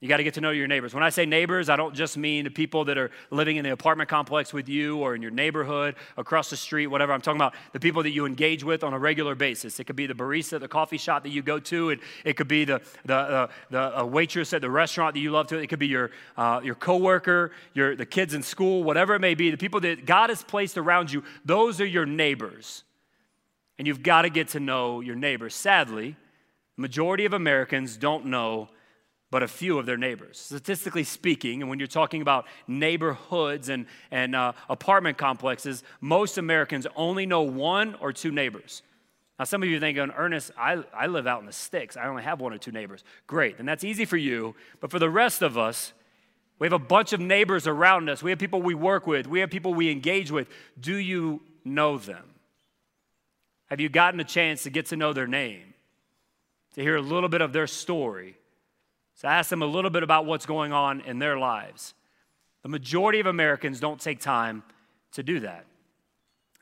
You 0.00 0.08
got 0.08 0.18
to 0.18 0.22
get 0.22 0.34
to 0.34 0.40
know 0.40 0.50
your 0.50 0.68
neighbors. 0.68 0.94
When 0.94 1.02
I 1.02 1.10
say 1.10 1.26
neighbors, 1.26 1.68
I 1.68 1.74
don't 1.74 1.92
just 1.92 2.16
mean 2.16 2.44
the 2.44 2.50
people 2.50 2.84
that 2.84 2.96
are 2.96 3.10
living 3.30 3.56
in 3.56 3.64
the 3.64 3.72
apartment 3.72 4.08
complex 4.08 4.52
with 4.52 4.68
you 4.68 4.98
or 4.98 5.16
in 5.16 5.22
your 5.22 5.32
neighborhood, 5.32 5.96
across 6.16 6.50
the 6.50 6.56
street, 6.56 6.86
whatever. 6.86 7.12
I'm 7.12 7.20
talking 7.20 7.40
about 7.40 7.54
the 7.72 7.80
people 7.80 8.04
that 8.04 8.12
you 8.12 8.24
engage 8.24 8.62
with 8.62 8.84
on 8.84 8.94
a 8.94 8.98
regular 8.98 9.34
basis. 9.34 9.80
It 9.80 9.84
could 9.84 9.96
be 9.96 10.06
the 10.06 10.14
barista 10.14 10.52
at 10.52 10.60
the 10.60 10.68
coffee 10.68 10.98
shop 10.98 11.24
that 11.24 11.30
you 11.30 11.42
go 11.42 11.58
to. 11.58 11.90
It, 11.90 12.00
it 12.24 12.36
could 12.36 12.46
be 12.46 12.64
the, 12.64 12.80
the, 13.06 13.48
the 13.70 14.06
waitress 14.06 14.52
at 14.52 14.60
the 14.60 14.70
restaurant 14.70 15.14
that 15.14 15.20
you 15.20 15.32
love 15.32 15.48
to. 15.48 15.58
It 15.58 15.66
could 15.66 15.80
be 15.80 15.88
your, 15.88 16.12
uh, 16.36 16.60
your 16.62 16.76
coworker, 16.76 17.50
your, 17.74 17.96
the 17.96 18.06
kids 18.06 18.34
in 18.34 18.44
school, 18.44 18.84
whatever 18.84 19.16
it 19.16 19.20
may 19.20 19.34
be. 19.34 19.50
The 19.50 19.56
people 19.56 19.80
that 19.80 20.06
God 20.06 20.30
has 20.30 20.44
placed 20.44 20.78
around 20.78 21.10
you, 21.10 21.24
those 21.44 21.80
are 21.80 21.86
your 21.86 22.06
neighbors. 22.06 22.84
And 23.78 23.86
you've 23.88 24.04
got 24.04 24.22
to 24.22 24.30
get 24.30 24.48
to 24.48 24.60
know 24.60 25.00
your 25.00 25.16
neighbors. 25.16 25.56
Sadly, 25.56 26.14
the 26.76 26.82
majority 26.82 27.24
of 27.24 27.32
Americans 27.32 27.96
don't 27.96 28.26
know 28.26 28.68
but 29.30 29.42
a 29.42 29.48
few 29.48 29.78
of 29.78 29.86
their 29.86 29.96
neighbors. 29.96 30.38
Statistically 30.38 31.04
speaking, 31.04 31.60
and 31.60 31.68
when 31.68 31.78
you're 31.78 31.88
talking 31.88 32.22
about 32.22 32.46
neighborhoods 32.66 33.68
and, 33.68 33.86
and 34.10 34.34
uh, 34.34 34.52
apartment 34.68 35.18
complexes, 35.18 35.82
most 36.00 36.38
Americans 36.38 36.86
only 36.96 37.26
know 37.26 37.42
one 37.42 37.94
or 37.96 38.12
two 38.12 38.30
neighbors. 38.30 38.82
Now, 39.38 39.44
some 39.44 39.62
of 39.62 39.68
you 39.68 39.76
are 39.76 39.80
thinking, 39.80 40.10
Ernest, 40.16 40.50
I, 40.58 40.82
I 40.92 41.06
live 41.06 41.26
out 41.26 41.40
in 41.40 41.46
the 41.46 41.52
sticks. 41.52 41.96
I 41.96 42.08
only 42.08 42.24
have 42.24 42.40
one 42.40 42.52
or 42.52 42.58
two 42.58 42.72
neighbors. 42.72 43.04
Great, 43.26 43.58
then 43.58 43.66
that's 43.66 43.84
easy 43.84 44.04
for 44.04 44.16
you. 44.16 44.54
But 44.80 44.90
for 44.90 44.98
the 44.98 45.10
rest 45.10 45.42
of 45.42 45.56
us, 45.56 45.92
we 46.58 46.66
have 46.66 46.72
a 46.72 46.78
bunch 46.78 47.12
of 47.12 47.20
neighbors 47.20 47.66
around 47.66 48.08
us. 48.08 48.22
We 48.22 48.30
have 48.30 48.38
people 48.40 48.60
we 48.62 48.74
work 48.74 49.06
with. 49.06 49.28
We 49.28 49.40
have 49.40 49.50
people 49.50 49.74
we 49.74 49.90
engage 49.90 50.32
with. 50.32 50.48
Do 50.80 50.96
you 50.96 51.40
know 51.64 51.98
them? 51.98 52.24
Have 53.66 53.80
you 53.80 53.88
gotten 53.88 54.18
a 54.18 54.24
chance 54.24 54.64
to 54.64 54.70
get 54.70 54.86
to 54.86 54.96
know 54.96 55.12
their 55.12 55.26
name, 55.26 55.74
to 56.74 56.82
hear 56.82 56.96
a 56.96 57.02
little 57.02 57.28
bit 57.28 57.42
of 57.42 57.52
their 57.52 57.66
story? 57.66 58.36
So 59.18 59.26
I 59.26 59.34
asked 59.34 59.50
them 59.50 59.62
a 59.62 59.66
little 59.66 59.90
bit 59.90 60.04
about 60.04 60.26
what's 60.26 60.46
going 60.46 60.72
on 60.72 61.00
in 61.00 61.18
their 61.18 61.36
lives. 61.36 61.92
The 62.62 62.68
majority 62.68 63.18
of 63.18 63.26
Americans 63.26 63.80
don't 63.80 64.00
take 64.00 64.20
time 64.20 64.62
to 65.14 65.24
do 65.24 65.40
that. 65.40 65.66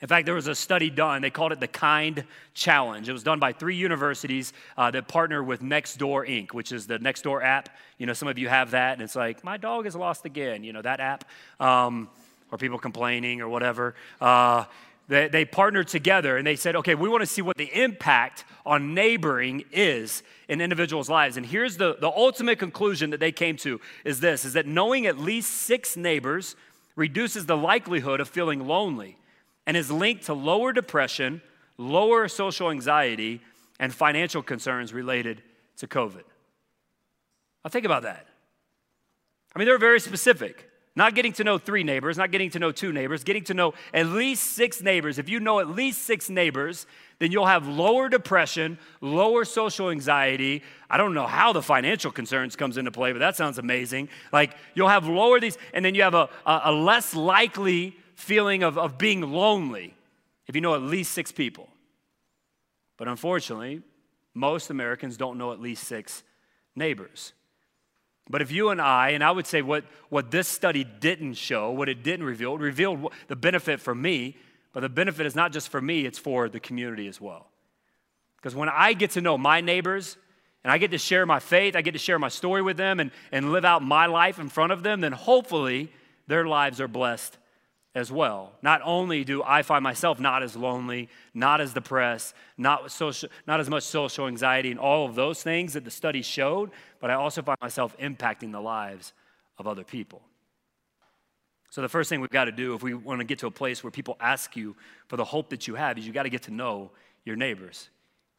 In 0.00 0.08
fact, 0.08 0.24
there 0.24 0.34
was 0.34 0.46
a 0.46 0.54
study 0.54 0.88
done. 0.88 1.20
They 1.20 1.28
called 1.28 1.52
it 1.52 1.60
the 1.60 1.68
Kind 1.68 2.24
Challenge. 2.54 3.10
It 3.10 3.12
was 3.12 3.22
done 3.22 3.38
by 3.38 3.52
three 3.52 3.76
universities 3.76 4.54
uh, 4.78 4.90
that 4.92 5.06
partner 5.06 5.44
with 5.44 5.60
Nextdoor 5.60 6.26
Inc., 6.26 6.54
which 6.54 6.72
is 6.72 6.86
the 6.86 6.98
Nextdoor 6.98 7.44
app. 7.44 7.68
You 7.98 8.06
know, 8.06 8.14
some 8.14 8.26
of 8.26 8.38
you 8.38 8.48
have 8.48 8.70
that, 8.70 8.94
and 8.94 9.02
it's 9.02 9.16
like, 9.16 9.44
my 9.44 9.58
dog 9.58 9.86
is 9.86 9.94
lost 9.94 10.24
again. 10.24 10.64
You 10.64 10.72
know, 10.72 10.80
that 10.80 10.98
app, 10.98 11.24
um, 11.60 12.08
or 12.50 12.56
people 12.56 12.78
complaining 12.78 13.42
or 13.42 13.50
whatever. 13.50 13.94
Uh, 14.18 14.64
they, 15.08 15.28
they 15.28 15.44
partnered 15.44 15.88
together 15.88 16.36
and 16.36 16.46
they 16.46 16.56
said, 16.56 16.74
okay, 16.76 16.94
we 16.94 17.08
want 17.08 17.22
to 17.22 17.26
see 17.26 17.42
what 17.42 17.56
the 17.56 17.70
impact 17.80 18.44
on 18.64 18.94
neighboring 18.94 19.64
is 19.70 20.22
in 20.48 20.60
individuals' 20.60 21.08
lives. 21.08 21.36
And 21.36 21.46
here's 21.46 21.76
the, 21.76 21.96
the 22.00 22.08
ultimate 22.08 22.58
conclusion 22.58 23.10
that 23.10 23.20
they 23.20 23.32
came 23.32 23.56
to 23.58 23.80
is 24.04 24.20
this 24.20 24.44
is 24.44 24.54
that 24.54 24.66
knowing 24.66 25.06
at 25.06 25.18
least 25.18 25.52
six 25.52 25.96
neighbors 25.96 26.56
reduces 26.96 27.46
the 27.46 27.56
likelihood 27.56 28.20
of 28.20 28.28
feeling 28.28 28.66
lonely 28.66 29.16
and 29.66 29.76
is 29.76 29.90
linked 29.90 30.26
to 30.26 30.34
lower 30.34 30.72
depression, 30.72 31.42
lower 31.78 32.26
social 32.26 32.70
anxiety, 32.70 33.40
and 33.78 33.94
financial 33.94 34.42
concerns 34.42 34.92
related 34.92 35.42
to 35.76 35.86
COVID. 35.86 36.24
Now 37.64 37.70
think 37.70 37.84
about 37.84 38.02
that. 38.02 38.26
I 39.54 39.58
mean, 39.58 39.66
they're 39.66 39.78
very 39.78 40.00
specific. 40.00 40.68
Not 40.96 41.14
getting 41.14 41.34
to 41.34 41.44
know 41.44 41.58
three 41.58 41.84
neighbors, 41.84 42.16
not 42.16 42.30
getting 42.30 42.48
to 42.50 42.58
know 42.58 42.72
two 42.72 42.90
neighbors, 42.90 43.22
getting 43.22 43.44
to 43.44 43.54
know 43.54 43.74
at 43.92 44.06
least 44.06 44.54
six 44.54 44.80
neighbors. 44.80 45.18
If 45.18 45.28
you 45.28 45.40
know 45.40 45.60
at 45.60 45.68
least 45.68 46.02
six 46.02 46.30
neighbors, 46.30 46.86
then 47.18 47.30
you'll 47.30 47.46
have 47.46 47.68
lower 47.68 48.08
depression, 48.08 48.78
lower 49.02 49.44
social 49.44 49.90
anxiety. 49.90 50.62
I 50.88 50.96
don't 50.96 51.12
know 51.12 51.26
how 51.26 51.52
the 51.52 51.60
financial 51.60 52.10
concerns 52.10 52.56
comes 52.56 52.78
into 52.78 52.90
play, 52.90 53.12
but 53.12 53.18
that 53.18 53.36
sounds 53.36 53.58
amazing. 53.58 54.08
Like 54.32 54.56
you'll 54.74 54.88
have 54.88 55.06
lower 55.06 55.38
these, 55.38 55.58
and 55.74 55.84
then 55.84 55.94
you 55.94 56.02
have 56.02 56.14
a, 56.14 56.30
a, 56.46 56.60
a 56.64 56.72
less 56.72 57.14
likely 57.14 57.94
feeling 58.14 58.62
of, 58.62 58.78
of 58.78 58.96
being 58.96 59.20
lonely 59.20 59.94
if 60.46 60.54
you 60.54 60.62
know 60.62 60.74
at 60.74 60.82
least 60.82 61.12
six 61.12 61.30
people. 61.30 61.68
But 62.96 63.08
unfortunately, 63.08 63.82
most 64.32 64.70
Americans 64.70 65.18
don't 65.18 65.36
know 65.36 65.52
at 65.52 65.60
least 65.60 65.84
six 65.84 66.22
neighbors. 66.74 67.34
But 68.28 68.42
if 68.42 68.50
you 68.50 68.70
and 68.70 68.80
I, 68.80 69.10
and 69.10 69.22
I 69.22 69.30
would 69.30 69.46
say 69.46 69.62
what, 69.62 69.84
what 70.08 70.30
this 70.30 70.48
study 70.48 70.84
didn't 70.84 71.34
show, 71.34 71.70
what 71.70 71.88
it 71.88 72.02
didn't 72.02 72.26
reveal, 72.26 72.54
it 72.54 72.60
revealed 72.60 73.12
the 73.28 73.36
benefit 73.36 73.80
for 73.80 73.94
me, 73.94 74.36
but 74.72 74.80
the 74.80 74.88
benefit 74.88 75.26
is 75.26 75.34
not 75.34 75.52
just 75.52 75.68
for 75.68 75.80
me, 75.80 76.04
it's 76.04 76.18
for 76.18 76.48
the 76.48 76.60
community 76.60 77.06
as 77.06 77.20
well. 77.20 77.48
Because 78.36 78.54
when 78.54 78.68
I 78.68 78.92
get 78.92 79.12
to 79.12 79.20
know 79.20 79.38
my 79.38 79.60
neighbors, 79.60 80.16
and 80.64 80.72
I 80.72 80.78
get 80.78 80.90
to 80.90 80.98
share 80.98 81.24
my 81.26 81.38
faith, 81.38 81.76
I 81.76 81.82
get 81.82 81.92
to 81.92 81.98
share 81.98 82.18
my 82.18 82.28
story 82.28 82.60
with 82.60 82.76
them 82.76 82.98
and, 82.98 83.12
and 83.30 83.52
live 83.52 83.64
out 83.64 83.82
my 83.82 84.06
life 84.06 84.40
in 84.40 84.48
front 84.48 84.72
of 84.72 84.82
them, 84.82 85.00
then 85.00 85.12
hopefully 85.12 85.92
their 86.26 86.44
lives 86.44 86.80
are 86.80 86.88
blessed 86.88 87.38
as 87.96 88.12
well. 88.12 88.52
Not 88.60 88.82
only 88.84 89.24
do 89.24 89.42
I 89.42 89.62
find 89.62 89.82
myself 89.82 90.20
not 90.20 90.42
as 90.42 90.54
lonely, 90.54 91.08
not 91.32 91.62
as 91.62 91.72
depressed, 91.72 92.34
not, 92.58 92.92
social, 92.92 93.30
not 93.46 93.58
as 93.58 93.70
much 93.70 93.84
social 93.84 94.26
anxiety, 94.26 94.70
and 94.70 94.78
all 94.78 95.06
of 95.06 95.14
those 95.14 95.42
things 95.42 95.72
that 95.72 95.84
the 95.86 95.90
study 95.90 96.20
showed, 96.20 96.70
but 97.00 97.10
I 97.10 97.14
also 97.14 97.40
find 97.40 97.56
myself 97.62 97.96
impacting 97.96 98.52
the 98.52 98.60
lives 98.60 99.14
of 99.58 99.66
other 99.66 99.82
people. 99.82 100.20
So, 101.70 101.80
the 101.80 101.88
first 101.88 102.10
thing 102.10 102.20
we've 102.20 102.28
got 102.28 102.44
to 102.44 102.52
do 102.52 102.74
if 102.74 102.82
we 102.82 102.92
want 102.92 103.20
to 103.20 103.24
get 103.24 103.38
to 103.38 103.46
a 103.46 103.50
place 103.50 103.82
where 103.82 103.90
people 103.90 104.18
ask 104.20 104.56
you 104.56 104.76
for 105.08 105.16
the 105.16 105.24
hope 105.24 105.48
that 105.48 105.66
you 105.66 105.74
have 105.74 105.96
is 105.96 106.06
you 106.06 106.12
got 106.12 106.24
to 106.24 106.30
get 106.30 106.42
to 106.42 106.50
know 106.50 106.90
your 107.24 107.36
neighbors. 107.36 107.88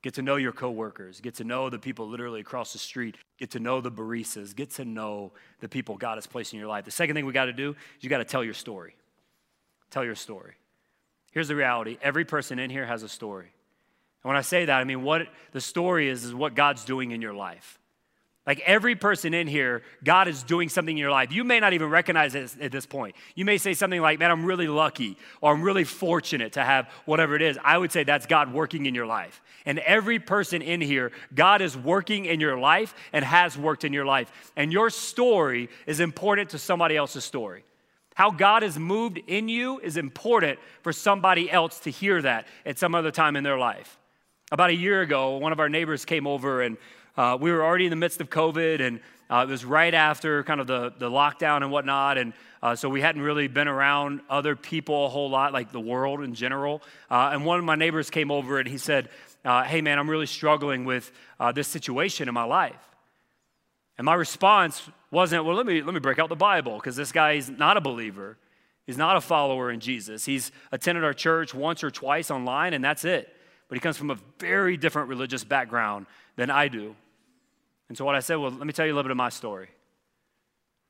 Get 0.04 0.14
to 0.14 0.22
know 0.22 0.36
your 0.36 0.52
coworkers, 0.52 1.20
get 1.20 1.34
to 1.36 1.44
know 1.44 1.72
the 1.72 1.80
people 1.80 2.08
literally 2.08 2.42
across 2.42 2.74
the 2.74 2.80
street, 2.80 3.18
get 3.40 3.50
to 3.52 3.60
know 3.60 3.82
the 3.82 3.92
baristas, 3.92 4.56
get 4.56 4.70
to 4.76 4.86
know 4.86 5.32
the 5.60 5.68
people 5.68 5.98
God 5.98 6.16
has 6.16 6.28
placed 6.28 6.54
in 6.54 6.60
your 6.60 6.68
life. 6.68 6.86
The 6.86 6.92
second 6.92 7.16
thing 7.16 7.26
we 7.26 7.34
got 7.34 7.46
to 7.46 7.54
do 7.54 7.72
is 7.72 8.04
you 8.04 8.10
got 8.10 8.20
to 8.20 8.24
tell 8.24 8.44
your 8.44 8.54
story. 8.54 8.94
Tell 9.90 10.04
your 10.04 10.16
story. 10.16 10.54
Here's 11.32 11.48
the 11.48 11.56
reality 11.56 11.98
every 12.02 12.26
person 12.26 12.60
in 12.60 12.70
here 12.70 12.86
has 12.86 13.04
a 13.04 13.10
story. 13.10 13.52
And 14.24 14.30
when 14.30 14.38
I 14.38 14.42
say 14.42 14.66
that, 14.66 14.78
I 14.78 14.84
mean 14.84 15.04
what 15.04 15.28
the 15.52 15.62
story 15.62 16.10
is, 16.10 16.24
is 16.24 16.34
what 16.34 16.56
God's 16.56 16.84
doing 16.84 17.12
in 17.12 17.22
your 17.22 17.34
life. 17.34 17.80
Like 18.48 18.62
every 18.62 18.96
person 18.96 19.34
in 19.34 19.46
here, 19.46 19.84
God 20.06 20.30
is 20.30 20.42
doing 20.42 20.70
something 20.70 20.96
in 20.96 21.00
your 21.00 21.12
life. 21.12 21.34
You 21.34 21.44
may 21.44 21.60
not 21.60 21.74
even 21.74 21.90
recognize 21.90 22.34
it 22.34 22.56
at 22.62 22.72
this 22.72 22.86
point. 22.86 23.18
You 23.36 23.44
may 23.44 23.58
say 23.58 23.74
something 23.74 24.02
like, 24.02 24.20
Man, 24.20 24.32
I'm 24.32 24.46
really 24.46 24.70
lucky, 24.70 25.18
or 25.42 25.52
I'm 25.52 25.62
really 25.62 25.84
fortunate 25.84 26.54
to 26.54 26.64
have 26.64 26.90
whatever 27.04 27.36
it 27.36 27.42
is. 27.42 27.60
I 27.62 27.78
would 27.78 27.92
say 27.92 28.06
that's 28.06 28.26
God 28.26 28.54
working 28.54 28.86
in 28.86 28.96
your 28.96 29.06
life. 29.06 29.42
And 29.66 29.80
every 29.80 30.20
person 30.20 30.62
in 30.62 30.80
here, 30.80 31.12
God 31.36 31.62
is 31.62 31.76
working 31.76 32.24
in 32.24 32.40
your 32.40 32.58
life 32.58 32.96
and 33.12 33.26
has 33.26 33.58
worked 33.58 33.84
in 33.84 33.92
your 33.92 34.06
life. 34.06 34.32
And 34.56 34.72
your 34.72 34.90
story 34.90 35.68
is 35.86 36.00
important 36.00 36.52
to 36.52 36.58
somebody 36.58 36.96
else's 36.96 37.26
story. 37.26 37.66
How 38.18 38.32
God 38.32 38.64
has 38.64 38.80
moved 38.80 39.20
in 39.28 39.48
you 39.48 39.80
is 39.80 39.96
important 39.96 40.58
for 40.82 40.92
somebody 40.92 41.52
else 41.52 41.78
to 41.82 41.92
hear 41.92 42.20
that 42.24 42.48
at 42.66 42.80
some 42.80 42.96
other 42.96 43.12
time 43.12 43.36
in 43.36 43.44
their 43.44 43.60
life. 43.60 44.00
About 44.52 44.72
a 44.72 44.74
year 44.74 45.04
ago, 45.04 45.38
one 45.38 45.52
of 45.52 45.60
our 45.60 45.70
neighbors 45.70 46.04
came 46.04 46.26
over 46.26 46.64
and 46.64 46.78
uh, 47.16 47.38
we 47.40 47.52
were 47.52 47.64
already 47.64 47.86
in 47.86 47.92
the 47.92 47.96
midst 47.96 48.20
of 48.20 48.32
COVID, 48.32 48.82
and 48.82 49.02
uh, 49.30 49.46
it 49.48 49.52
was 49.52 49.64
right 49.64 49.94
after 49.94 50.44
kind 50.46 50.60
of 50.60 50.66
the, 50.66 50.94
the 50.98 51.12
lockdown 51.12 51.58
and 51.58 51.70
whatnot. 51.70 52.18
And 52.18 52.34
uh, 52.64 52.76
so 52.76 52.90
we 52.90 53.02
hadn't 53.02 53.22
really 53.22 53.48
been 53.48 53.68
around 53.68 54.22
other 54.32 54.56
people 54.56 55.06
a 55.06 55.10
whole 55.10 55.30
lot, 55.30 55.54
like 55.54 55.72
the 55.72 55.80
world 55.80 56.24
in 56.24 56.34
general. 56.34 56.82
Uh, 57.12 57.30
and 57.34 57.46
one 57.46 57.60
of 57.60 57.66
my 57.66 57.76
neighbors 57.76 58.10
came 58.10 58.32
over 58.32 58.58
and 58.58 58.68
he 58.68 58.80
said, 58.80 59.10
uh, 59.46 59.62
Hey, 59.62 59.82
man, 59.82 60.00
I'm 60.00 60.10
really 60.10 60.26
struggling 60.26 60.86
with 60.86 61.12
uh, 61.40 61.52
this 61.52 61.68
situation 61.68 62.28
in 62.28 62.34
my 62.34 62.46
life. 62.46 62.97
And 63.98 64.06
my 64.06 64.14
response 64.14 64.90
wasn't, 65.12 65.46
Well, 65.46 65.56
let 65.56 65.66
me, 65.66 65.82
let 65.82 65.94
me 65.94 66.00
break 66.00 66.20
out 66.20 66.30
the 66.30 66.36
Bible, 66.36 66.76
because 66.78 66.96
this 66.96 67.12
guy 67.12 67.34
is 67.34 67.50
not 67.50 67.78
a 67.78 67.82
believer. 67.82 68.38
He's 68.86 68.98
not 68.98 69.18
a 69.18 69.22
follower 69.22 69.70
in 69.70 69.82
Jesus. 69.82 70.24
He's 70.24 70.52
attended 70.72 71.04
our 71.04 71.14
church 71.14 71.54
once 71.54 71.84
or 71.84 71.92
twice 71.92 72.32
online, 72.32 72.74
and 72.74 72.84
that's 72.84 73.04
it. 73.04 73.34
But 73.68 73.76
he 73.76 73.82
comes 73.82 73.98
from 73.98 74.12
a 74.12 74.18
very 74.40 74.78
different 74.78 75.10
religious 75.10 75.44
background 75.44 76.06
than 76.38 76.50
I 76.50 76.70
do. 76.70 76.96
And 77.90 77.98
so 77.98 78.06
what 78.06 78.16
I 78.16 78.22
said, 78.22 78.36
well, 78.36 78.52
let 78.52 78.66
me 78.66 78.72
tell 78.72 78.86
you 78.86 78.94
a 78.94 78.96
little 78.96 79.04
bit 79.04 79.12
of 79.12 79.18
my 79.18 79.28
story. 79.28 79.68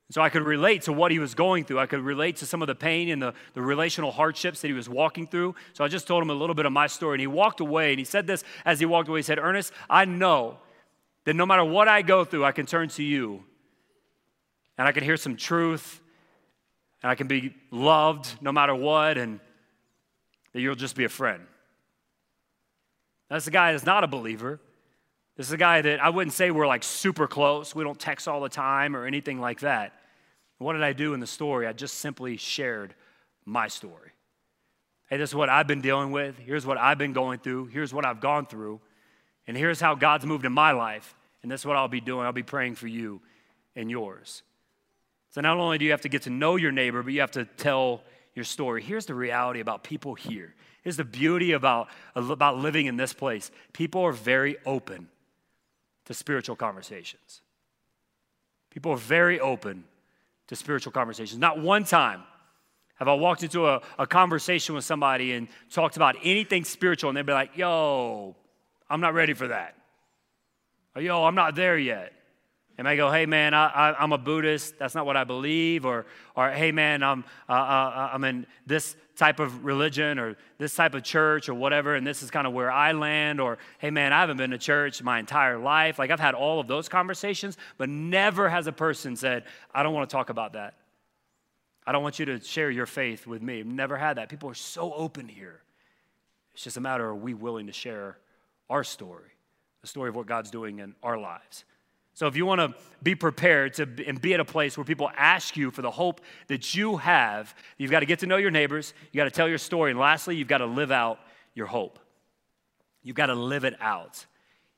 And 0.08 0.14
so 0.14 0.22
I 0.22 0.30
could 0.30 0.44
relate 0.44 0.84
to 0.84 0.94
what 0.94 1.12
he 1.12 1.18
was 1.18 1.34
going 1.34 1.66
through. 1.66 1.80
I 1.80 1.88
could 1.88 2.02
relate 2.02 2.38
to 2.38 2.46
some 2.46 2.62
of 2.62 2.68
the 2.68 2.76
pain 2.76 3.10
and 3.10 3.22
the, 3.22 3.34
the 3.56 3.62
relational 3.62 4.12
hardships 4.12 4.62
that 4.62 4.68
he 4.68 4.74
was 4.74 4.88
walking 4.88 5.26
through. 5.26 5.56
So 5.74 5.84
I 5.84 5.88
just 5.88 6.08
told 6.08 6.22
him 6.22 6.30
a 6.30 6.36
little 6.36 6.56
bit 6.56 6.66
of 6.66 6.72
my 6.72 6.88
story. 6.88 7.16
And 7.16 7.22
he 7.22 7.28
walked 7.28 7.60
away 7.60 7.92
and 7.92 8.00
he 8.00 8.06
said 8.06 8.28
this 8.28 8.44
as 8.64 8.80
he 8.80 8.86
walked 8.86 9.10
away. 9.10 9.20
He 9.20 9.24
said, 9.24 9.40
Ernest, 9.40 9.74
I 9.90 10.06
know 10.06 10.60
that 11.28 11.34
no 11.34 11.46
matter 11.46 11.66
what 11.66 11.90
I 11.90 12.04
go 12.04 12.24
through, 12.24 12.46
I 12.46 12.54
can 12.54 12.66
turn 12.66 12.88
to 12.88 13.04
you 13.04 13.44
and 14.78 14.88
I 14.88 14.94
can 14.94 15.04
hear 15.04 15.18
some 15.18 15.36
truth 15.36 16.00
and 17.04 17.12
I 17.12 17.16
can 17.16 17.28
be 17.28 17.54
loved 17.70 18.34
no 18.40 18.54
matter 18.54 18.74
what 18.74 19.18
and 19.18 19.42
that 20.54 20.62
you'll 20.62 20.76
just 20.76 20.96
be 20.96 21.04
a 21.04 21.10
friend. 21.10 21.46
That's 23.30 23.44
the 23.44 23.52
guy 23.52 23.74
that's 23.74 23.86
not 23.86 24.06
a 24.06 24.08
believer. 24.08 24.62
This 25.36 25.48
is 25.48 25.52
a 25.52 25.58
guy 25.58 25.82
that 25.82 26.02
I 26.02 26.12
wouldn't 26.12 26.32
say 26.32 26.50
we're 26.50 26.66
like 26.66 26.86
super 26.86 27.28
close. 27.28 27.76
We 27.76 27.84
don't 27.84 28.00
text 28.00 28.30
all 28.30 28.40
the 28.40 28.48
time 28.48 28.96
or 28.96 29.06
anything 29.06 29.42
like 29.42 29.60
that. 29.60 30.00
What 30.60 30.74
did 30.74 30.84
I 30.84 30.94
do 30.94 31.14
in 31.14 31.20
the 31.20 31.28
story? 31.28 31.68
I 31.68 31.74
just 31.74 31.96
simply 31.96 32.38
shared 32.38 32.96
my 33.44 33.68
story. 33.68 34.12
Hey, 35.10 35.18
this 35.18 35.32
is 35.32 35.36
what 35.36 35.50
I've 35.50 35.68
been 35.68 35.82
dealing 35.82 36.14
with. 36.14 36.38
Here's 36.38 36.66
what 36.66 36.78
I've 36.78 36.98
been 36.98 37.12
going 37.12 37.40
through. 37.40 37.66
Here's 37.66 37.94
what 37.94 38.06
I've 38.06 38.22
gone 38.22 38.46
through. 38.46 38.80
And 39.46 39.58
here's 39.58 39.82
how 39.82 39.96
God's 39.96 40.26
moved 40.26 40.46
in 40.46 40.54
my 40.54 40.72
life. 40.72 41.14
And 41.44 41.52
that's 41.52 41.66
what 41.66 41.76
I'll 41.76 41.88
be 41.88 42.02
doing. 42.02 42.26
I'll 42.26 42.34
be 42.34 42.44
praying 42.44 42.76
for 42.76 42.88
you 42.88 43.22
and 43.76 43.90
yours. 43.90 44.44
So 45.32 45.42
not 45.42 45.58
only 45.58 45.78
do 45.78 45.86
you 45.86 45.92
have 45.92 46.02
to 46.02 46.10
get 46.10 46.24
to 46.24 46.30
know 46.30 46.56
your 46.56 46.72
neighbor, 46.72 47.04
but 47.04 47.14
you 47.14 47.22
have 47.22 47.32
to 47.32 47.46
tell 47.46 48.04
your 48.34 48.46
story. 48.46 48.82
Here's 48.82 49.06
the 49.06 49.16
reality 49.16 49.60
about 49.60 49.84
people 49.84 50.16
here. 50.16 50.56
Here's 50.84 50.98
the 50.98 51.04
beauty 51.04 51.52
about, 51.52 51.90
about 52.16 52.58
living 52.58 52.86
in 52.86 52.98
this 52.98 53.14
place. 53.14 53.52
People 53.74 54.02
are 54.04 54.12
very 54.12 54.58
open 54.66 55.10
to 56.06 56.14
spiritual 56.14 56.56
conversations. 56.56 57.42
People 58.70 58.92
are 58.92 58.98
very 58.98 59.40
open 59.40 59.84
to 60.48 60.56
spiritual 60.56 60.92
conversations. 60.92 61.40
Not 61.40 61.60
one 61.60 61.84
time 61.84 62.24
have 62.96 63.08
I 63.08 63.14
walked 63.14 63.44
into 63.44 63.68
a, 63.68 63.82
a 64.00 64.08
conversation 64.08 64.74
with 64.74 64.84
somebody 64.84 65.34
and 65.34 65.48
talked 65.70 65.98
about 65.98 66.16
anything 66.24 66.64
spiritual, 66.64 67.10
and 67.10 67.18
they'd 67.18 67.26
be 67.26 67.34
like, 67.34 67.56
yo, 67.56 68.36
I'm 68.90 69.02
not 69.02 69.14
ready 69.14 69.34
for 69.34 69.50
that. 69.50 69.76
Or, 70.98 71.02
yo, 71.02 71.26
I'm 71.26 71.36
not 71.36 71.54
there 71.54 71.78
yet. 71.78 72.12
And 72.80 72.88
I 72.88 72.96
go, 72.96 73.12
hey, 73.12 73.28
man, 73.28 73.54
I, 73.54 73.96
am 74.04 74.14
a 74.14 74.18
Buddhist. 74.18 74.80
That's 74.80 74.96
not 74.96 75.06
what 75.06 75.16
I 75.16 75.26
believe. 75.26 75.86
Or, 75.86 76.08
or 76.36 76.50
hey, 76.50 76.72
man, 76.72 77.04
I'm, 77.04 77.24
uh, 77.48 77.52
uh, 77.52 78.10
I'm 78.14 78.24
in 78.24 78.48
this 78.66 78.96
type 79.16 79.40
of 79.40 79.64
religion 79.64 80.18
or 80.18 80.38
this 80.58 80.74
type 80.74 80.96
of 80.96 81.04
church 81.04 81.50
or 81.50 81.54
whatever, 81.54 81.94
and 81.94 82.06
this 82.06 82.24
is 82.24 82.32
kind 82.32 82.48
of 82.48 82.54
where 82.54 82.72
I 82.72 82.94
land, 82.94 83.40
or 83.40 83.58
hey 83.80 83.90
man, 83.90 84.14
I 84.14 84.20
haven't 84.20 84.38
been 84.38 84.52
to 84.52 84.58
church 84.58 85.02
my 85.02 85.20
entire 85.20 85.58
life. 85.58 85.98
Like 85.98 86.12
I've 86.12 86.20
had 86.20 86.36
all 86.36 86.60
of 86.60 86.68
those 86.68 86.88
conversations, 86.88 87.58
but 87.78 87.90
never 87.90 88.48
has 88.50 88.68
a 88.68 88.72
person 88.72 89.16
said, 89.16 89.46
I 89.74 89.82
don't 89.84 89.94
want 89.94 90.10
to 90.10 90.16
talk 90.16 90.30
about 90.30 90.54
that. 90.54 90.76
I 91.86 91.92
don't 91.92 92.04
want 92.04 92.20
you 92.20 92.26
to 92.26 92.42
share 92.42 92.70
your 92.70 92.86
faith 92.86 93.26
with 93.26 93.42
me. 93.42 93.64
Never 93.64 93.98
had 93.98 94.18
that. 94.18 94.30
People 94.30 94.50
are 94.50 94.56
so 94.56 94.94
open 94.94 95.28
here. 95.28 95.62
It's 96.54 96.64
just 96.64 96.78
a 96.78 96.82
matter 96.82 97.10
of 97.10 97.22
we 97.22 97.34
willing 97.34 97.68
to 97.68 97.74
share 97.74 98.18
our 98.70 98.84
story, 98.84 99.32
the 99.82 99.88
story 99.88 100.10
of 100.10 100.16
what 100.16 100.26
God's 100.26 100.52
doing 100.52 100.80
in 100.80 100.96
our 101.04 101.18
lives. 101.18 101.66
So 102.18 102.26
if 102.26 102.36
you 102.36 102.48
want 102.48 102.62
to 102.62 102.74
be 103.04 103.14
prepared 103.14 103.76
to 103.76 103.88
and 104.08 104.20
be 104.20 104.34
at 104.34 104.40
a 104.40 104.46
place 104.46 104.76
where 104.76 104.84
people 104.84 105.12
ask 105.16 105.56
you 105.56 105.70
for 105.70 105.84
the 105.84 105.92
hope 105.92 106.22
that 106.48 106.74
you 106.74 106.98
have, 106.98 107.54
you've 107.78 107.92
got 107.92 108.00
to 108.00 108.08
get 108.08 108.20
to 108.20 108.26
know 108.26 108.38
your 108.38 108.50
neighbors, 108.50 108.96
you 109.12 109.18
got 109.18 109.26
to 109.26 109.30
tell 109.30 109.48
your 109.48 109.60
story, 109.60 109.92
and 109.92 110.00
lastly, 110.00 110.36
you've 110.36 110.48
got 110.48 110.58
to 110.58 110.66
live 110.66 110.92
out 110.92 111.20
your 111.54 111.68
hope. 111.68 112.00
You've 113.04 113.16
got 113.16 113.28
to 113.28 113.36
live 113.36 113.66
it 113.66 113.76
out. 113.80 114.26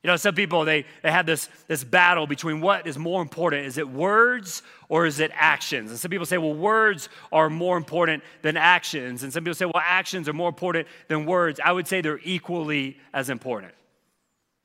You 0.04 0.10
know, 0.10 0.18
some 0.18 0.36
people 0.36 0.66
they, 0.66 0.84
they 1.02 1.12
have 1.14 1.26
this, 1.26 1.48
this 1.70 1.82
battle 1.82 2.28
between 2.28 2.60
what 2.60 2.86
is 2.86 2.98
more 2.98 3.22
important. 3.22 3.66
Is 3.66 3.78
it 3.78 3.88
words 3.88 4.62
or 4.90 5.06
is 5.06 5.22
it 5.22 5.32
actions? 5.34 5.92
And 5.92 6.00
some 6.00 6.12
people 6.12 6.26
say, 6.26 6.38
well, 6.38 6.54
words 6.54 7.08
are 7.32 7.50
more 7.50 7.78
important 7.78 8.22
than 8.42 8.58
actions. 8.58 9.24
And 9.24 9.32
some 9.32 9.46
people 9.46 9.56
say, 9.56 9.66
well, 9.66 9.82
actions 9.82 10.28
are 10.28 10.34
more 10.34 10.50
important 10.50 10.90
than 11.08 11.26
words. 11.26 11.62
I 11.64 11.72
would 11.72 11.88
say 11.88 12.02
they're 12.02 12.20
equally 12.22 12.98
as 13.14 13.30
important 13.30 13.74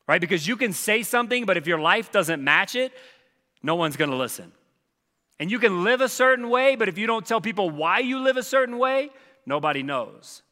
right? 0.07 0.21
Because 0.21 0.47
you 0.47 0.57
can 0.57 0.73
say 0.73 1.03
something, 1.03 1.45
but 1.45 1.57
if 1.57 1.67
your 1.67 1.79
life 1.79 2.13
doesn't 2.13 2.43
match 2.43 2.75
it, 2.75 2.93
no 3.63 3.75
one's 3.75 3.97
gonna 3.97 4.17
listen. 4.17 4.53
And 5.39 5.51
you 5.51 5.59
can 5.59 5.83
live 5.85 6.01
a 6.01 6.09
certain 6.09 6.49
way, 6.49 6.77
but 6.77 6.89
if 6.89 6.97
you 6.99 7.07
don't 7.07 7.27
tell 7.27 7.41
people 7.41 7.71
why 7.71 7.99
you 7.99 8.21
live 8.21 8.37
a 8.37 8.43
certain 8.43 8.79
way, 8.79 9.11
nobody 9.47 9.83
knows. 9.83 10.43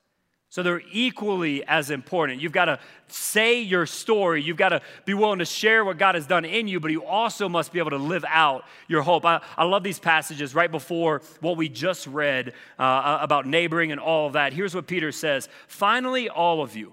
So 0.52 0.62
they're 0.62 0.82
equally 0.92 1.64
as 1.64 1.90
important. 1.90 2.42
You've 2.42 2.52
got 2.52 2.66
to 2.66 2.78
say 3.06 3.62
your 3.62 3.86
story. 3.86 4.42
You've 4.42 4.58
got 4.58 4.68
to 4.68 4.82
be 5.06 5.14
willing 5.14 5.38
to 5.38 5.46
share 5.46 5.82
what 5.82 5.96
God 5.96 6.14
has 6.14 6.26
done 6.26 6.44
in 6.44 6.68
you, 6.68 6.78
but 6.78 6.90
you 6.90 7.06
also 7.06 7.48
must 7.48 7.72
be 7.72 7.78
able 7.78 7.88
to 7.88 7.96
live 7.96 8.22
out 8.28 8.64
your 8.86 9.00
hope. 9.00 9.24
I, 9.24 9.40
I 9.56 9.64
love 9.64 9.82
these 9.82 9.98
passages 9.98 10.54
right 10.54 10.70
before 10.70 11.22
what 11.40 11.56
we 11.56 11.70
just 11.70 12.06
read 12.06 12.52
uh, 12.78 13.18
about 13.22 13.46
neighboring 13.46 13.92
and 13.92 14.00
all 14.00 14.26
of 14.26 14.34
that. 14.34 14.52
Here's 14.52 14.74
what 14.74 14.86
Peter 14.86 15.10
says 15.10 15.48
Finally, 15.68 16.28
all 16.28 16.60
of 16.62 16.76
you, 16.76 16.92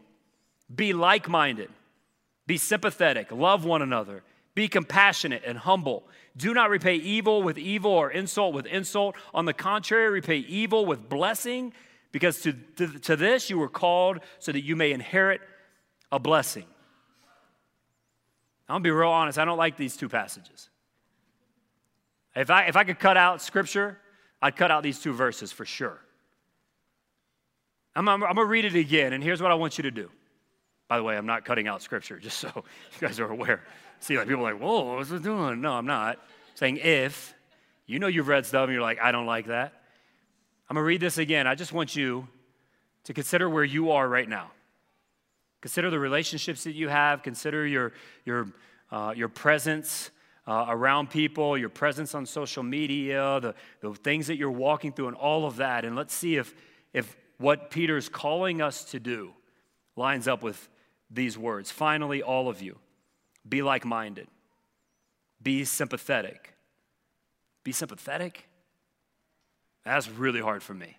be 0.73 0.93
like 0.93 1.27
minded 1.27 1.69
be 2.49 2.57
sympathetic, 2.57 3.31
love 3.31 3.63
one 3.63 3.83
another, 3.83 4.23
be 4.55 4.67
compassionate 4.67 5.43
and 5.45 5.55
humble. 5.55 6.03
Do 6.35 6.51
not 6.51 6.71
repay 6.71 6.95
evil 6.95 7.43
with 7.43 7.59
evil 7.59 7.91
or 7.91 8.09
insult 8.09 8.55
with 8.55 8.65
insult. 8.65 9.15
On 9.35 9.45
the 9.45 9.53
contrary, 9.53 10.09
repay 10.09 10.38
evil 10.38 10.83
with 10.83 11.07
blessing, 11.07 11.73
because 12.12 12.41
to, 12.41 12.53
to, 12.77 12.88
to 12.88 13.15
this 13.15 13.51
you 13.51 13.59
were 13.59 13.69
called 13.69 14.21
so 14.39 14.51
that 14.51 14.62
you 14.62 14.75
may 14.75 14.93
inherit 14.93 15.41
a 16.12 16.17
blessing. 16.17 16.65
I'm 18.67 18.73
gonna 18.73 18.83
be 18.83 18.89
real 18.89 19.09
honest, 19.09 19.38
I 19.38 19.45
don't 19.45 19.59
like 19.59 19.77
these 19.77 19.95
two 19.95 20.09
passages. 20.09 20.69
If 22.35 22.49
I, 22.49 22.63
if 22.63 22.75
I 22.75 22.83
could 22.83 22.97
cut 22.97 23.15
out 23.15 23.43
scripture, 23.43 23.99
I'd 24.41 24.55
cut 24.55 24.71
out 24.71 24.81
these 24.81 24.99
two 24.99 25.13
verses 25.13 25.51
for 25.51 25.65
sure. 25.65 26.01
I'm, 27.95 28.09
I'm, 28.09 28.23
I'm 28.23 28.33
gonna 28.33 28.45
read 28.45 28.65
it 28.65 28.73
again, 28.73 29.13
and 29.13 29.23
here's 29.23 29.39
what 29.39 29.51
I 29.51 29.55
want 29.55 29.77
you 29.77 29.83
to 29.83 29.91
do 29.91 30.09
By 30.89 30.97
the 30.97 31.04
way, 31.04 31.15
I'm 31.15 31.28
not 31.28 31.45
cutting 31.45 31.67
out 31.67 31.84
scripture, 31.84 32.17
just 32.17 32.39
so 32.39 32.52
you 32.56 33.08
guys 33.08 33.19
are 33.19 33.32
aware. 33.32 33.62
See, 33.99 34.17
like 34.17 34.28
people 34.28 34.45
are 34.45 34.54
like, 34.54 34.62
whoa, 34.62 34.95
what's 34.95 35.12
it 35.12 35.21
doing? 35.21 35.62
No, 35.62 35.73
I'm 35.73 35.86
not. 35.86 36.19
saying 36.56 36.78
if 36.78 37.36
you 37.86 37.99
know 37.99 38.08
you've 38.08 38.28
read 38.28 38.45
stuff 38.45 38.63
and 38.63 38.73
you're 38.73 38.82
like, 38.82 38.99
I 38.99 39.12
don't 39.12 39.28
like 39.28 39.47
that. 39.47 39.84
I'm 40.67 40.75
gonna 40.75 40.86
read 40.86 40.99
this 40.99 41.19
again. 41.19 41.45
I 41.45 41.56
just 41.56 41.73
want 41.73 41.95
you 41.95 42.28
to 43.04 43.13
consider 43.13 43.47
where 43.47 43.63
you 43.63 43.91
are 43.91 44.08
right 44.08 44.28
now. 44.28 44.52
Consider 45.62 45.91
the 45.91 45.99
relationships 45.99 46.63
that 46.63 46.73
you 46.73 46.89
have, 46.89 47.21
consider 47.21 47.67
your, 47.67 47.93
your, 48.25 48.47
uh, 48.91 49.13
your 49.15 49.30
presence. 49.30 50.12
Uh, 50.47 50.65
around 50.69 51.12
people, 51.12 51.56
your 51.56 51.69
presence 51.69 52.15
on 52.15 52.25
social 52.25 52.63
media, 52.63 53.39
the, 53.39 53.54
the 53.82 53.93
things 53.93 54.25
that 54.25 54.36
you're 54.36 54.49
walking 54.49 54.91
through, 54.91 55.08
and 55.08 55.15
all 55.15 55.45
of 55.45 55.58
that. 55.58 55.86
And 55.86 55.95
let's 55.95 56.12
see 56.12 56.38
if, 56.38 56.56
if 56.91 57.15
what 57.38 57.69
Peter's 57.69 58.10
calling 58.10 58.60
us 58.60 58.86
to 58.86 58.99
do 58.99 59.32
lines 59.95 60.28
up 60.28 60.41
with 60.41 60.67
these 61.09 61.37
words. 61.37 61.71
Finally, 61.71 62.21
all 62.21 62.49
of 62.49 62.61
you, 62.61 62.77
be 63.47 63.61
like 63.61 63.85
minded, 63.85 64.27
be 65.41 65.63
sympathetic. 65.65 66.53
Be 67.63 67.71
sympathetic? 67.73 68.47
That's 69.83 70.09
really 70.09 70.39
hard 70.39 70.63
for 70.63 70.73
me. 70.73 70.97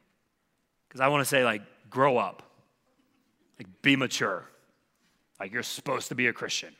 Because 0.89 1.01
I 1.01 1.09
want 1.09 1.23
to 1.23 1.25
say, 1.25 1.43
like, 1.43 1.63
grow 1.89 2.19
up, 2.19 2.43
like, 3.59 3.67
be 3.83 3.97
mature, 3.97 4.45
like, 5.39 5.53
you're 5.53 5.63
supposed 5.63 6.09
to 6.09 6.15
be 6.15 6.27
a 6.27 6.33
Christian, 6.33 6.75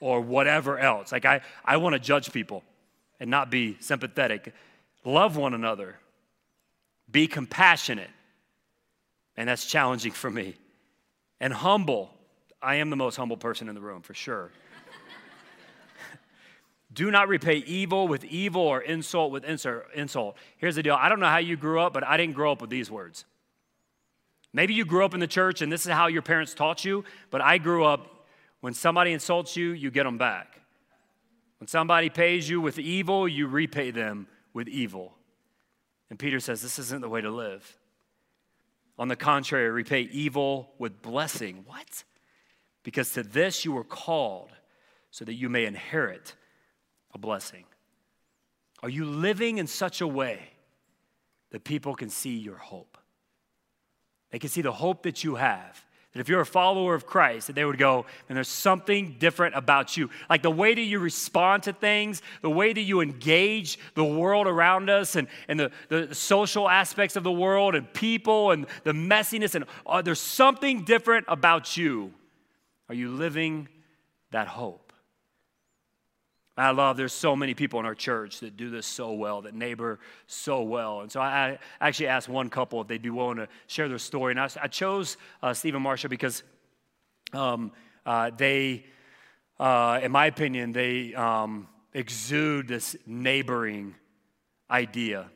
or 0.00 0.20
whatever 0.20 0.78
else. 0.78 1.10
Like, 1.10 1.24
I, 1.24 1.40
I 1.64 1.78
want 1.78 1.94
to 1.94 1.98
judge 1.98 2.32
people 2.32 2.62
and 3.18 3.30
not 3.30 3.50
be 3.50 3.76
sympathetic. 3.80 4.54
Love 5.04 5.36
one 5.36 5.52
another, 5.52 5.96
be 7.10 7.26
compassionate, 7.26 8.10
and 9.36 9.48
that's 9.48 9.66
challenging 9.66 10.12
for 10.12 10.30
me. 10.30 10.54
And 11.40 11.52
humble. 11.52 12.10
I 12.64 12.76
am 12.76 12.90
the 12.90 12.96
most 12.96 13.16
humble 13.16 13.36
person 13.36 13.68
in 13.68 13.74
the 13.74 13.80
room, 13.80 14.02
for 14.02 14.14
sure. 14.14 14.50
Do 16.92 17.10
not 17.10 17.28
repay 17.28 17.56
evil 17.56 18.08
with 18.08 18.24
evil 18.24 18.62
or 18.62 18.80
insult 18.80 19.32
with 19.32 19.44
insult. 19.44 20.36
Here's 20.56 20.76
the 20.76 20.82
deal 20.82 20.94
I 20.94 21.08
don't 21.08 21.20
know 21.20 21.26
how 21.26 21.38
you 21.38 21.56
grew 21.56 21.80
up, 21.80 21.92
but 21.92 22.04
I 22.04 22.16
didn't 22.16 22.34
grow 22.34 22.52
up 22.52 22.60
with 22.60 22.70
these 22.70 22.90
words. 22.90 23.24
Maybe 24.52 24.72
you 24.72 24.84
grew 24.84 25.04
up 25.04 25.14
in 25.14 25.20
the 25.20 25.26
church 25.26 25.62
and 25.62 25.70
this 25.70 25.84
is 25.84 25.92
how 25.92 26.06
your 26.06 26.22
parents 26.22 26.54
taught 26.54 26.84
you, 26.84 27.04
but 27.30 27.40
I 27.40 27.58
grew 27.58 27.84
up 27.84 28.26
when 28.60 28.72
somebody 28.72 29.12
insults 29.12 29.56
you, 29.56 29.72
you 29.72 29.90
get 29.90 30.04
them 30.04 30.16
back. 30.16 30.60
When 31.58 31.66
somebody 31.68 32.08
pays 32.08 32.48
you 32.48 32.60
with 32.60 32.78
evil, 32.78 33.28
you 33.28 33.46
repay 33.46 33.90
them 33.90 34.26
with 34.54 34.68
evil. 34.68 35.14
And 36.08 36.18
Peter 36.18 36.40
says 36.40 36.62
this 36.62 36.78
isn't 36.78 37.00
the 37.00 37.08
way 37.08 37.20
to 37.20 37.30
live. 37.30 37.76
On 38.98 39.08
the 39.08 39.16
contrary, 39.16 39.70
repay 39.70 40.02
evil 40.02 40.70
with 40.78 41.02
blessing. 41.02 41.64
What? 41.66 42.04
Because 42.84 43.10
to 43.14 43.24
this 43.24 43.64
you 43.64 43.72
were 43.72 43.82
called 43.82 44.50
so 45.10 45.24
that 45.24 45.34
you 45.34 45.48
may 45.48 45.64
inherit 45.64 46.34
a 47.12 47.18
blessing? 47.18 47.64
Are 48.82 48.88
you 48.88 49.06
living 49.06 49.58
in 49.58 49.66
such 49.66 50.00
a 50.00 50.06
way 50.06 50.38
that 51.50 51.64
people 51.64 51.94
can 51.94 52.10
see 52.10 52.36
your 52.36 52.56
hope? 52.56 52.98
They 54.30 54.38
can 54.38 54.50
see 54.50 54.62
the 54.62 54.72
hope 54.72 55.04
that 55.04 55.24
you 55.24 55.36
have. 55.36 55.84
That 56.12 56.20
if 56.20 56.28
you're 56.28 56.42
a 56.42 56.46
follower 56.46 56.94
of 56.94 57.06
Christ, 57.06 57.48
that 57.48 57.54
they 57.54 57.64
would 57.64 57.78
go, 57.78 58.06
and 58.28 58.36
there's 58.36 58.46
something 58.46 59.16
different 59.18 59.56
about 59.56 59.96
you. 59.96 60.10
Like 60.28 60.42
the 60.42 60.50
way 60.50 60.74
that 60.74 60.80
you 60.80 61.00
respond 61.00 61.64
to 61.64 61.72
things, 61.72 62.22
the 62.40 62.50
way 62.50 62.72
that 62.72 62.82
you 62.82 63.00
engage 63.00 63.78
the 63.94 64.04
world 64.04 64.46
around 64.46 64.90
us 64.90 65.16
and, 65.16 65.26
and 65.48 65.58
the, 65.58 65.70
the 65.88 66.14
social 66.14 66.68
aspects 66.68 67.16
of 67.16 67.24
the 67.24 67.32
world 67.32 67.74
and 67.74 67.92
people 67.92 68.52
and 68.52 68.66
the 68.84 68.92
messiness, 68.92 69.54
and 69.56 69.64
uh, 69.86 70.02
there's 70.02 70.20
something 70.20 70.84
different 70.84 71.24
about 71.28 71.76
you. 71.76 72.12
Are 72.88 72.94
you 72.94 73.10
living 73.10 73.68
that 74.30 74.48
hope? 74.48 74.84
I 76.56 76.70
love 76.70 76.96
there's 76.96 77.12
so 77.12 77.34
many 77.34 77.52
people 77.54 77.80
in 77.80 77.86
our 77.86 77.96
church 77.96 78.40
that 78.40 78.56
do 78.56 78.70
this 78.70 78.86
so 78.86 79.12
well, 79.12 79.42
that 79.42 79.54
neighbor 79.54 79.98
so 80.28 80.62
well. 80.62 81.00
And 81.00 81.10
so 81.10 81.20
I, 81.20 81.58
actually 81.80 82.06
asked 82.06 82.28
one 82.28 82.48
couple 82.48 82.80
if 82.80 82.86
they'd 82.86 83.02
be 83.02 83.10
willing 83.10 83.38
to 83.38 83.48
share 83.66 83.88
their 83.88 83.98
story. 83.98 84.32
And 84.32 84.40
I, 84.40 84.48
I 84.62 84.68
chose 84.68 85.16
uh, 85.42 85.52
and 85.64 85.82
Marcia 85.82 86.08
because 86.08 86.44
um, 87.32 87.72
uh, 88.06 88.30
they, 88.36 88.86
uh, 89.58 89.98
in 90.00 90.12
my 90.12 90.26
opinion, 90.26 90.70
they 90.70 91.12
um, 91.14 91.66
exude 91.92 92.68
this 92.68 92.94
neighboring 93.04 93.96
idea. 94.70 95.28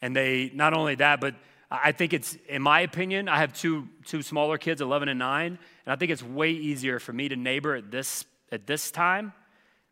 And 0.00 0.14
they, 0.14 0.52
not 0.54 0.74
only 0.74 0.94
that, 0.96 1.20
but 1.20 1.34
I 1.70 1.92
think 1.92 2.12
it's, 2.12 2.36
in 2.48 2.62
my 2.62 2.80
opinion, 2.80 3.28
I 3.28 3.38
have 3.38 3.52
two, 3.52 3.88
two 4.04 4.22
smaller 4.22 4.58
kids, 4.58 4.80
11 4.80 5.08
and 5.08 5.18
9, 5.18 5.46
and 5.46 5.58
I 5.92 5.94
think 5.96 6.10
it's 6.10 6.22
way 6.22 6.50
easier 6.50 6.98
for 6.98 7.12
me 7.12 7.28
to 7.28 7.36
neighbor 7.36 7.76
at 7.76 7.90
this, 7.90 8.24
at 8.50 8.66
this 8.66 8.90
time 8.90 9.32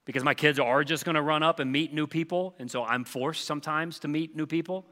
because 0.05 0.25
my 0.25 0.35
kids 0.35 0.59
are 0.59 0.83
just 0.83 1.05
going 1.05 1.14
to 1.14 1.23
run 1.23 1.43
up 1.43 1.61
and 1.61 1.71
meet 1.71 1.93
new 1.93 2.07
people, 2.07 2.55
and 2.59 2.71
so 2.71 2.83
I'm 2.83 3.05
forced 3.05 3.45
sometimes 3.45 3.99
to 4.01 4.09
meet 4.09 4.35
new 4.35 4.47
people. 4.47 4.87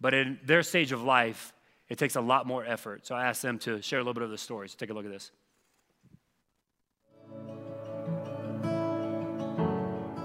But 0.00 0.12
in 0.12 0.40
their 0.44 0.62
stage 0.62 0.92
of 0.92 1.02
life, 1.02 1.54
it 1.88 1.96
takes 1.96 2.16
a 2.16 2.20
lot 2.20 2.46
more 2.46 2.64
effort. 2.64 3.06
So 3.06 3.14
I 3.14 3.26
asked 3.26 3.42
them 3.42 3.58
to 3.60 3.80
share 3.80 4.00
a 4.00 4.02
little 4.02 4.12
bit 4.12 4.24
of 4.24 4.30
the 4.30 4.38
stories. 4.38 4.72
So 4.72 4.76
take 4.78 4.90
a 4.90 4.92
look 4.92 5.04
at 5.04 5.12
this. 5.12 5.30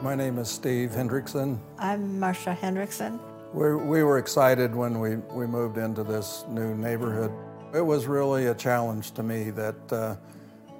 My 0.02 0.16
name 0.16 0.40
is 0.40 0.50
Steve 0.50 0.90
Hendrickson. 0.90 1.60
I'm 1.78 2.20
Marcia 2.20 2.58
Hendrickson. 2.60 3.20
We 3.54 3.76
we 3.76 4.04
were 4.04 4.18
excited 4.18 4.76
when 4.76 5.00
we, 5.00 5.18
we 5.18 5.48
moved 5.48 5.78
into 5.78 6.04
this 6.04 6.46
new 6.50 6.76
neighborhood. 6.76 7.32
It 7.74 7.82
was 7.82 8.08
really 8.08 8.48
a 8.48 8.56
challenge 8.56 9.12
to 9.12 9.24
me 9.24 9.52
that 9.52 9.94
uh, 9.94 10.16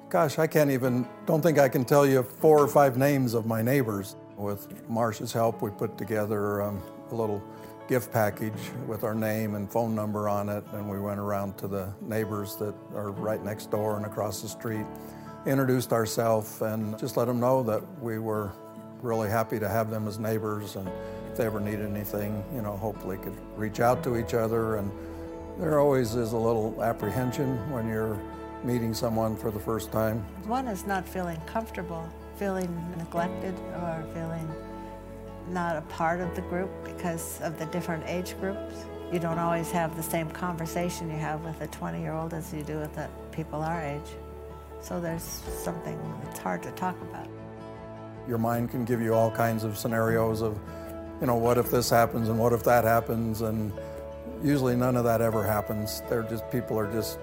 Gosh, 0.10 0.40
I 0.40 0.48
can't 0.48 0.72
even, 0.72 1.08
don't 1.28 1.40
think 1.40 1.60
I 1.60 1.70
can 1.70 1.86
tell 1.86 2.04
you 2.04 2.24
four 2.24 2.58
or 2.58 2.68
five 2.68 2.98
names 2.98 3.36
of 3.36 3.46
my 3.46 3.62
neighbors. 3.62 4.16
With 4.38 4.68
Marcia's 4.90 5.32
help, 5.32 5.62
we 5.62 5.70
put 5.70 6.00
together 6.00 6.64
um, 6.64 6.82
a 7.12 7.16
little 7.16 7.44
gift 7.88 8.12
package 8.12 8.58
with 8.88 9.04
our 9.04 9.14
name 9.14 9.54
and 9.54 9.72
phone 9.72 9.94
number 9.94 10.28
on 10.28 10.50
it, 10.50 10.64
and 10.74 10.90
we 10.90 11.00
went 11.00 11.20
around 11.20 11.60
to 11.60 11.68
the 11.68 11.94
neighbors 12.02 12.56
that 12.56 12.74
are 12.96 13.12
right 13.12 13.44
next 13.44 13.70
door 13.70 13.98
and 13.98 14.06
across 14.08 14.42
the 14.42 14.50
street, 14.50 14.86
introduced 15.46 15.94
ourselves, 15.94 16.60
and 16.64 16.98
just 16.98 17.16
let 17.16 17.26
them 17.26 17.40
know 17.40 17.62
that 17.62 17.84
we 18.02 18.18
were 18.18 18.52
really 19.04 19.30
happy 19.30 19.60
to 19.60 19.70
have 19.70 19.92
them 19.92 20.08
as 20.08 20.18
neighbors, 20.18 20.76
and 20.76 20.90
they 21.40 21.46
ever 21.46 21.62
need 21.62 21.80
anything, 21.80 22.44
you 22.54 22.62
know, 22.62 22.76
hopefully 22.76 23.18
could 23.18 23.36
reach 23.56 23.80
out 23.80 24.04
to 24.04 24.18
each 24.18 24.34
other. 24.34 24.76
And 24.76 24.92
there 25.58 25.80
always 25.80 26.14
is 26.16 26.34
a 26.34 26.38
little 26.38 26.84
apprehension 26.84 27.56
when 27.72 27.88
you're 27.88 28.20
meeting 28.62 28.94
someone 28.94 29.38
for 29.38 29.50
the 29.50 29.60
first 29.60 29.90
time. 29.90 30.20
One 30.44 30.68
is 30.68 30.86
not 30.86 31.08
feeling 31.08 31.40
comfortable, 31.46 32.08
feeling 32.36 32.70
neglected 32.98 33.56
or 33.76 34.04
feeling 34.14 34.54
not 35.50 35.78
a 35.78 35.82
part 35.84 36.20
of 36.20 36.36
the 36.36 36.42
group 36.42 36.70
because 36.84 37.40
of 37.40 37.58
the 37.58 37.68
different 37.68 38.04
age 38.06 38.38
groups. 38.42 38.76
You 39.10 39.20
don't 39.20 39.40
always 39.40 39.72
have 39.72 39.96
the 39.96 40.04
same 40.04 40.30
conversation 40.30 41.10
you 41.10 41.18
have 41.20 41.40
with 41.46 41.62
a 41.62 41.68
20 41.68 42.02
year 42.02 42.12
old 42.12 42.34
as 42.34 42.54
you 42.54 42.64
do 42.64 42.80
with 42.80 42.94
the 42.96 43.08
people 43.32 43.62
our 43.62 43.82
age. 43.82 44.12
So 44.82 45.00
there's 45.00 45.24
something 45.64 45.98
that's 46.26 46.40
hard 46.40 46.62
to 46.64 46.72
talk 46.72 47.00
about. 47.02 47.30
Your 48.28 48.38
mind 48.40 48.72
can 48.72 48.84
give 48.84 49.02
you 49.02 49.14
all 49.14 49.32
kinds 49.32 49.64
of 49.64 49.78
scenarios 49.78 50.42
of, 50.42 50.60
you 51.22 51.28
know, 51.28 51.36
what 51.36 51.58
if 51.58 51.70
this 51.70 51.90
happens 51.90 52.30
and 52.30 52.40
what 52.40 52.54
if 52.54 52.64
that 52.64 52.84
happens 52.84 53.42
and 53.42 53.74
usually 54.44 54.76
none 54.76 54.96
of 54.96 55.04
that 55.04 55.22
ever 55.22 55.44
happens. 55.44 56.02
They're 56.10 56.24
just 56.24 56.50
people 56.50 56.78
are 56.80 56.92
just 56.92 57.20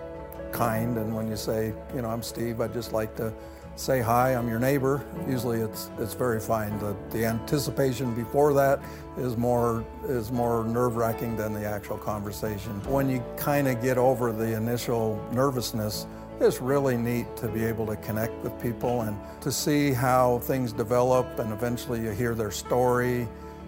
kind. 0.52 0.98
And 0.98 1.14
when 1.14 1.28
you 1.28 1.36
say, 1.36 1.72
you 1.94 2.02
know, 2.02 2.08
I'm 2.08 2.22
Steve, 2.22 2.60
I'd 2.60 2.72
just 2.72 2.92
like 2.92 3.14
to 3.16 3.32
say 3.76 4.00
hi, 4.00 4.34
I'm 4.34 4.48
your 4.48 4.58
neighbor. 4.58 5.04
Usually 5.28 5.60
it's 5.60 5.90
it's 5.98 6.14
very 6.14 6.40
fine. 6.40 6.78
The, 6.78 6.96
the 7.10 7.24
anticipation 7.24 8.14
before 8.14 8.54
that 8.54 8.80
is 9.18 9.36
more 9.36 9.84
is 10.08 10.32
more 10.32 10.64
nerve-wracking 10.64 11.36
than 11.36 11.52
the 11.52 11.66
actual 11.66 11.98
conversation. 11.98 12.72
When 12.84 13.08
you 13.08 13.22
kind 13.36 13.68
of 13.68 13.82
get 13.82 13.98
over 13.98 14.32
the 14.32 14.56
initial 14.56 15.22
nervousness, 15.32 16.06
it's 16.40 16.60
really 16.60 16.96
neat 16.96 17.34
to 17.36 17.48
be 17.48 17.64
able 17.64 17.86
to 17.86 17.96
connect 17.96 18.34
with 18.42 18.60
people 18.60 19.02
and 19.02 19.18
to 19.40 19.50
see 19.50 19.92
how 19.92 20.38
things 20.40 20.72
develop 20.72 21.38
and 21.38 21.50
eventually 21.50 22.02
you 22.02 22.10
hear 22.10 22.34
their 22.34 22.50
story 22.50 23.26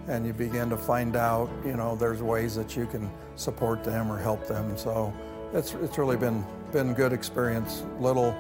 and 0.09 0.27
you 0.27 0.33
begin 0.33 0.71
to 0.71 0.77
find 0.77 1.17
out, 1.17 1.51
you 1.65 1.77
know, 1.77 1.95
there's 1.95 2.23
ways 2.23 2.55
that 2.57 2.77
you 2.77 2.87
can 2.87 3.11
support 3.37 3.85
them 3.85 4.11
or 4.11 4.19
help 4.19 4.47
them. 4.47 4.77
So 4.77 5.13
it's, 5.53 5.75
it's 5.75 5.99
really 5.99 6.17
been 6.17 6.45
been 6.73 6.93
good 6.93 7.13
experience. 7.13 7.83
Little 7.99 8.37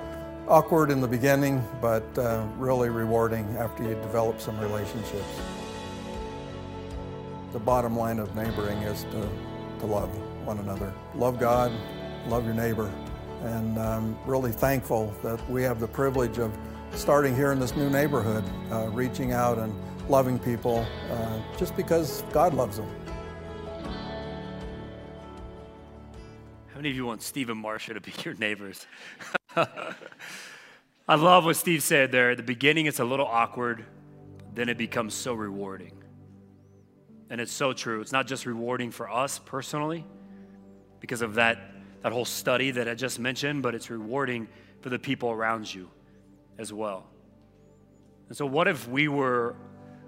awkward 0.48 0.90
in 0.90 1.00
the 1.00 1.08
beginning, 1.08 1.62
but 1.80 2.04
uh, 2.18 2.46
really 2.56 2.88
rewarding 2.88 3.46
after 3.56 3.82
you 3.82 3.94
develop 3.96 4.40
some 4.40 4.58
relationships. 4.60 5.40
The 7.52 7.58
bottom 7.58 7.96
line 7.96 8.18
of 8.18 8.34
neighboring 8.34 8.78
is 8.78 9.04
to, 9.04 9.28
to 9.80 9.86
love 9.86 10.10
one 10.44 10.58
another. 10.58 10.92
Love 11.14 11.38
God, 11.38 11.72
love 12.26 12.44
your 12.44 12.54
neighbor. 12.54 12.92
And 13.44 13.78
I'm 13.78 14.18
really 14.26 14.52
thankful 14.52 15.14
that 15.22 15.48
we 15.48 15.62
have 15.62 15.80
the 15.80 15.88
privilege 15.88 16.38
of 16.38 16.52
starting 16.92 17.34
here 17.34 17.52
in 17.52 17.60
this 17.60 17.76
new 17.76 17.88
neighborhood, 17.88 18.44
uh, 18.70 18.88
reaching 18.88 19.32
out 19.32 19.58
and 19.58 19.72
loving 20.08 20.38
people 20.38 20.86
uh, 21.10 21.38
just 21.58 21.76
because 21.76 22.22
God 22.32 22.54
loves 22.54 22.78
them. 22.78 22.88
How 26.68 26.76
many 26.76 26.90
of 26.90 26.96
you 26.96 27.04
want 27.06 27.32
and 27.36 27.58
Marcia 27.58 27.94
to 27.94 28.00
be 28.00 28.12
your 28.24 28.34
neighbors? 28.34 28.86
I 29.56 31.14
love 31.14 31.44
what 31.44 31.56
Steve 31.56 31.82
said 31.82 32.12
there. 32.12 32.30
At 32.30 32.36
the 32.36 32.42
beginning, 32.42 32.86
it's 32.86 33.00
a 33.00 33.04
little 33.04 33.26
awkward, 33.26 33.84
then 34.54 34.68
it 34.68 34.78
becomes 34.78 35.14
so 35.14 35.34
rewarding. 35.34 36.02
And 37.30 37.40
it's 37.40 37.52
so 37.52 37.72
true. 37.72 38.00
It's 38.00 38.12
not 38.12 38.26
just 38.26 38.46
rewarding 38.46 38.90
for 38.90 39.10
us 39.10 39.38
personally 39.38 40.06
because 41.00 41.20
of 41.20 41.34
that, 41.34 41.58
that 42.02 42.12
whole 42.12 42.24
study 42.24 42.70
that 42.70 42.88
I 42.88 42.94
just 42.94 43.18
mentioned, 43.18 43.62
but 43.62 43.74
it's 43.74 43.90
rewarding 43.90 44.48
for 44.80 44.88
the 44.88 44.98
people 44.98 45.30
around 45.30 45.72
you 45.72 45.90
as 46.58 46.72
well. 46.72 47.06
And 48.28 48.36
so, 48.36 48.46
what 48.46 48.68
if 48.68 48.88
we 48.88 49.08
were 49.08 49.56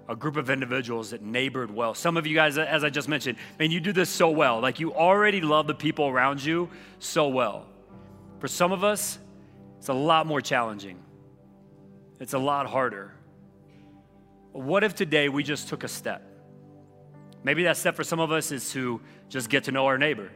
a 0.09 0.15
group 0.15 0.35
of 0.35 0.49
individuals 0.49 1.11
that 1.11 1.21
neighbored 1.21 1.71
well? 1.71 1.93
Some 1.93 2.17
of 2.17 2.27
you 2.27 2.35
guys, 2.35 2.57
as 2.57 2.83
I 2.83 2.89
just 2.89 3.07
mentioned, 3.07 3.37
man, 3.59 3.71
you 3.71 3.79
do 3.79 3.93
this 3.93 4.09
so 4.09 4.29
well. 4.29 4.59
Like 4.59 4.79
you 4.79 4.93
already 4.93 5.41
love 5.41 5.67
the 5.67 5.75
people 5.75 6.07
around 6.07 6.43
you 6.43 6.69
so 6.99 7.27
well. 7.27 7.65
For 8.39 8.47
some 8.47 8.71
of 8.71 8.83
us, 8.83 9.19
it's 9.77 9.89
a 9.89 9.93
lot 9.93 10.27
more 10.27 10.41
challenging, 10.41 10.99
it's 12.19 12.33
a 12.33 12.39
lot 12.39 12.67
harder. 12.67 13.11
What 14.51 14.83
if 14.83 14.95
today 14.95 15.29
we 15.29 15.43
just 15.43 15.69
took 15.69 15.83
a 15.83 15.87
step? 15.87 16.21
Maybe 17.43 17.63
that 17.63 17.77
step 17.77 17.95
for 17.95 18.03
some 18.03 18.19
of 18.19 18.31
us 18.31 18.51
is 18.51 18.71
to 18.73 19.01
just 19.29 19.49
get 19.49 19.63
to 19.65 19.71
know 19.71 19.85
our 19.85 19.97
neighbor. 19.97 20.29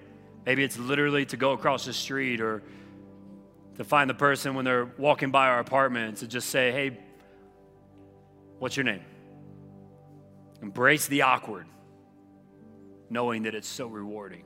Maybe 0.45 0.63
it's 0.63 0.77
literally 0.77 1.25
to 1.27 1.37
go 1.37 1.51
across 1.51 1.85
the 1.85 1.93
street 1.93 2.39
or 2.39 2.63
to 3.77 3.83
find 3.83 4.09
the 4.09 4.13
person 4.13 4.55
when 4.55 4.63
they're 4.65 4.85
walking 4.97 5.31
by 5.31 5.47
our 5.47 5.59
apartment 5.59 6.17
to 6.17 6.27
just 6.27 6.49
say, 6.49 6.71
hey, 6.71 6.97
what's 8.59 8.77
your 8.77 8.83
name? 8.83 9.01
Embrace 10.65 11.07
the 11.07 11.21
awkward, 11.21 11.67
knowing 13.11 13.43
that 13.43 13.53
it's 13.53 13.67
so 13.67 13.85
rewarding. 13.85 14.45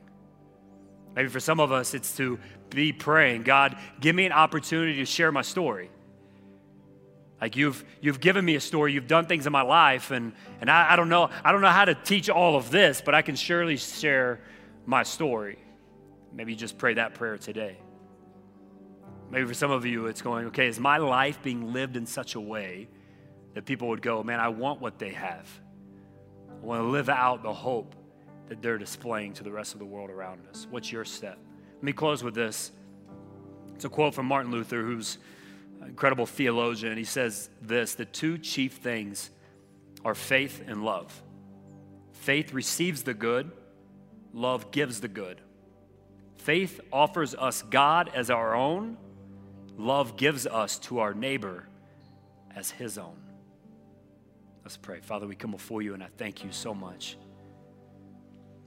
Maybe 1.16 1.30
for 1.30 1.40
some 1.40 1.60
of 1.60 1.72
us, 1.72 1.94
it's 1.94 2.14
to 2.18 2.38
be 2.68 2.92
praying, 2.92 3.44
God, 3.44 3.78
give 4.02 4.14
me 4.14 4.26
an 4.26 4.32
opportunity 4.32 4.96
to 4.96 5.06
share 5.06 5.32
my 5.32 5.40
story. 5.40 5.90
Like 7.40 7.56
you've 7.56 7.82
you've 8.02 8.20
given 8.20 8.44
me 8.44 8.54
a 8.54 8.60
story, 8.60 8.92
you've 8.92 9.06
done 9.06 9.24
things 9.24 9.46
in 9.46 9.52
my 9.52 9.62
life, 9.62 10.10
and 10.10 10.34
and 10.60 10.70
I, 10.70 10.92
I 10.92 10.96
don't 10.96 11.08
know, 11.08 11.30
I 11.42 11.52
don't 11.52 11.62
know 11.62 11.68
how 11.68 11.86
to 11.86 11.94
teach 11.94 12.28
all 12.28 12.54
of 12.54 12.70
this, 12.70 13.00
but 13.02 13.14
I 13.14 13.22
can 13.22 13.34
surely 13.34 13.78
share 13.78 14.40
my 14.84 15.04
story. 15.04 15.58
Maybe 16.34 16.52
you 16.52 16.58
just 16.58 16.76
pray 16.76 16.92
that 16.94 17.14
prayer 17.14 17.38
today. 17.38 17.78
Maybe 19.30 19.46
for 19.46 19.54
some 19.54 19.70
of 19.70 19.86
you, 19.86 20.04
it's 20.04 20.20
going, 20.20 20.48
okay, 20.48 20.66
is 20.66 20.78
my 20.78 20.98
life 20.98 21.42
being 21.42 21.72
lived 21.72 21.96
in 21.96 22.04
such 22.04 22.34
a 22.34 22.40
way 22.40 22.88
that 23.54 23.64
people 23.64 23.88
would 23.88 24.02
go, 24.02 24.22
man, 24.22 24.38
I 24.38 24.48
want 24.48 24.82
what 24.82 24.98
they 24.98 25.14
have. 25.14 25.48
I 26.62 26.66
want 26.66 26.82
to 26.82 26.88
live 26.88 27.08
out 27.08 27.42
the 27.42 27.52
hope 27.52 27.94
that 28.48 28.60
they're 28.60 28.78
displaying 28.78 29.32
to 29.34 29.44
the 29.44 29.50
rest 29.50 29.72
of 29.72 29.78
the 29.78 29.86
world 29.86 30.10
around 30.10 30.40
us. 30.48 30.66
What's 30.70 30.92
your 30.92 31.04
step? 31.04 31.38
Let 31.76 31.82
me 31.82 31.92
close 31.92 32.22
with 32.22 32.34
this. 32.34 32.72
It's 33.74 33.84
a 33.84 33.88
quote 33.88 34.14
from 34.14 34.26
Martin 34.26 34.50
Luther, 34.50 34.82
who's 34.82 35.18
an 35.80 35.88
incredible 35.88 36.26
theologian. 36.26 36.96
He 36.98 37.04
says 37.04 37.48
this 37.62 37.94
the 37.94 38.04
two 38.04 38.36
chief 38.36 38.74
things 38.74 39.30
are 40.04 40.14
faith 40.14 40.62
and 40.66 40.84
love. 40.84 41.22
Faith 42.12 42.52
receives 42.52 43.02
the 43.02 43.14
good, 43.14 43.50
love 44.34 44.70
gives 44.70 45.00
the 45.00 45.08
good. 45.08 45.40
Faith 46.36 46.80
offers 46.92 47.34
us 47.34 47.62
God 47.62 48.10
as 48.14 48.30
our 48.30 48.54
own, 48.54 48.98
love 49.78 50.16
gives 50.16 50.46
us 50.46 50.78
to 50.80 50.98
our 50.98 51.14
neighbor 51.14 51.66
as 52.54 52.70
his 52.70 52.98
own. 52.98 53.16
Let's 54.70 54.76
pray. 54.76 55.00
Father, 55.00 55.26
we 55.26 55.34
come 55.34 55.50
before 55.50 55.82
you 55.82 55.94
and 55.94 56.00
I 56.04 56.06
thank 56.16 56.44
you 56.44 56.52
so 56.52 56.72
much. 56.72 57.16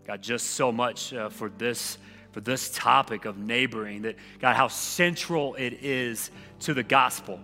God, 0.06 0.22
just 0.22 0.48
so 0.48 0.70
much 0.70 1.13
uh, 1.13 1.30
for 1.30 1.48
this 1.48 1.98
for 2.34 2.42
this 2.42 2.70
topic 2.72 3.24
of 3.24 3.38
neighboring, 3.38 4.02
that 4.02 4.18
God, 4.39 4.58
how 4.58 4.68
central 4.68 5.56
it 5.56 5.82
is 5.82 6.30
to 6.60 6.74
the 6.74 6.84
gospel, 6.84 7.39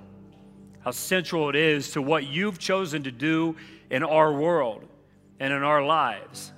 how 0.82 0.92
central 0.92 1.48
it 1.48 1.56
is 1.56 1.92
to 1.92 2.02
what 2.02 2.28
you've 2.28 2.60
chosen 2.60 3.04
to 3.04 3.14
do 3.14 3.56
in 3.90 4.04
our 4.04 4.34
world 4.34 4.86
and 5.40 5.54
in 5.54 5.64
our 5.64 5.82
lives. 5.82 6.52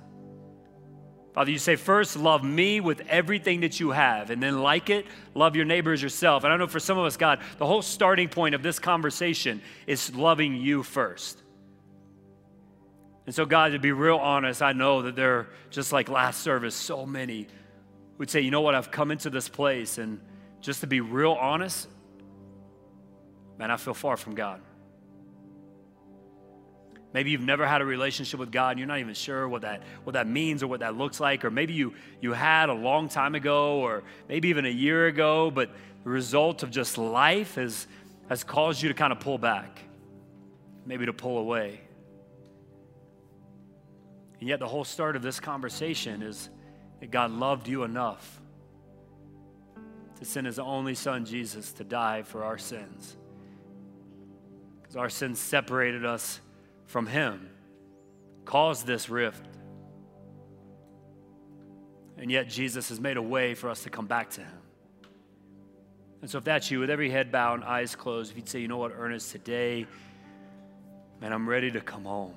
Father, 1.34 1.52
you 1.52 1.58
say, 1.58 1.76
first, 1.76 2.16
love 2.16 2.42
me 2.42 2.80
with 2.80 3.02
everything 3.08 3.60
that 3.60 3.78
you 3.78 3.92
have, 3.92 4.30
and 4.30 4.42
then, 4.42 4.60
like 4.60 4.90
it, 4.90 5.06
love 5.34 5.54
your 5.54 5.66
neighbors 5.66 6.02
yourself. 6.02 6.42
And 6.42 6.52
I 6.52 6.56
know 6.56 6.66
for 6.66 6.80
some 6.80 6.98
of 6.98 7.04
us, 7.04 7.16
God, 7.16 7.38
the 7.58 7.66
whole 7.66 7.80
starting 7.80 8.28
point 8.28 8.56
of 8.56 8.62
this 8.64 8.80
conversation 8.80 9.62
is 9.86 10.12
loving 10.16 10.56
you 10.56 10.82
first. 10.82 11.41
And 13.26 13.34
so, 13.34 13.44
God, 13.44 13.72
to 13.72 13.78
be 13.78 13.92
real 13.92 14.16
honest, 14.16 14.62
I 14.62 14.72
know 14.72 15.02
that 15.02 15.14
there 15.14 15.48
just 15.70 15.92
like 15.92 16.08
last 16.08 16.40
service, 16.40 16.74
so 16.74 17.06
many 17.06 17.46
would 18.18 18.30
say, 18.30 18.40
you 18.40 18.50
know 18.50 18.60
what, 18.60 18.74
I've 18.74 18.90
come 18.90 19.10
into 19.10 19.30
this 19.30 19.48
place, 19.48 19.98
and 19.98 20.20
just 20.60 20.80
to 20.80 20.86
be 20.86 21.00
real 21.00 21.32
honest, 21.32 21.88
man, 23.58 23.70
I 23.70 23.76
feel 23.76 23.94
far 23.94 24.16
from 24.16 24.34
God. 24.34 24.60
Maybe 27.12 27.30
you've 27.30 27.42
never 27.42 27.66
had 27.66 27.82
a 27.82 27.84
relationship 27.84 28.40
with 28.40 28.50
God 28.50 28.70
and 28.70 28.78
you're 28.78 28.88
not 28.88 28.98
even 28.98 29.14
sure 29.14 29.46
what 29.46 29.62
that, 29.62 29.82
what 30.04 30.14
that 30.14 30.26
means 30.26 30.62
or 30.62 30.66
what 30.66 30.80
that 30.80 30.96
looks 30.96 31.20
like. 31.20 31.44
Or 31.44 31.50
maybe 31.50 31.74
you, 31.74 31.92
you 32.22 32.32
had 32.32 32.70
a 32.70 32.74
long 32.74 33.08
time 33.08 33.34
ago 33.34 33.80
or 33.80 34.02
maybe 34.28 34.48
even 34.48 34.64
a 34.64 34.70
year 34.70 35.08
ago, 35.08 35.50
but 35.50 35.70
the 36.04 36.10
result 36.10 36.62
of 36.62 36.70
just 36.70 36.96
life 36.96 37.56
has, 37.56 37.86
has 38.30 38.42
caused 38.44 38.82
you 38.82 38.88
to 38.88 38.94
kind 38.94 39.12
of 39.12 39.20
pull 39.20 39.36
back, 39.36 39.82
maybe 40.86 41.04
to 41.04 41.12
pull 41.12 41.38
away. 41.38 41.82
And 44.42 44.48
yet, 44.48 44.58
the 44.58 44.66
whole 44.66 44.82
start 44.82 45.14
of 45.14 45.22
this 45.22 45.38
conversation 45.38 46.20
is 46.20 46.50
that 46.98 47.12
God 47.12 47.30
loved 47.30 47.68
you 47.68 47.84
enough 47.84 48.40
to 50.18 50.24
send 50.24 50.48
his 50.48 50.58
only 50.58 50.96
son, 50.96 51.24
Jesus, 51.24 51.70
to 51.74 51.84
die 51.84 52.24
for 52.24 52.42
our 52.42 52.58
sins. 52.58 53.16
Because 54.80 54.96
our 54.96 55.08
sins 55.08 55.38
separated 55.38 56.04
us 56.04 56.40
from 56.86 57.06
him, 57.06 57.50
caused 58.44 58.84
this 58.84 59.08
rift. 59.08 59.46
And 62.18 62.28
yet, 62.28 62.48
Jesus 62.48 62.88
has 62.88 62.98
made 62.98 63.18
a 63.18 63.22
way 63.22 63.54
for 63.54 63.70
us 63.70 63.84
to 63.84 63.90
come 63.90 64.08
back 64.08 64.30
to 64.30 64.40
him. 64.40 64.58
And 66.20 66.28
so, 66.28 66.38
if 66.38 66.42
that's 66.42 66.68
you, 66.68 66.80
with 66.80 66.90
every 66.90 67.10
head 67.10 67.30
bowed 67.30 67.60
and 67.60 67.64
eyes 67.64 67.94
closed, 67.94 68.32
if 68.32 68.36
you'd 68.36 68.48
say, 68.48 68.58
you 68.58 68.66
know 68.66 68.78
what, 68.78 68.90
Ernest, 68.92 69.30
today, 69.30 69.86
man, 71.20 71.32
I'm 71.32 71.48
ready 71.48 71.70
to 71.70 71.80
come 71.80 72.06
home. 72.06 72.34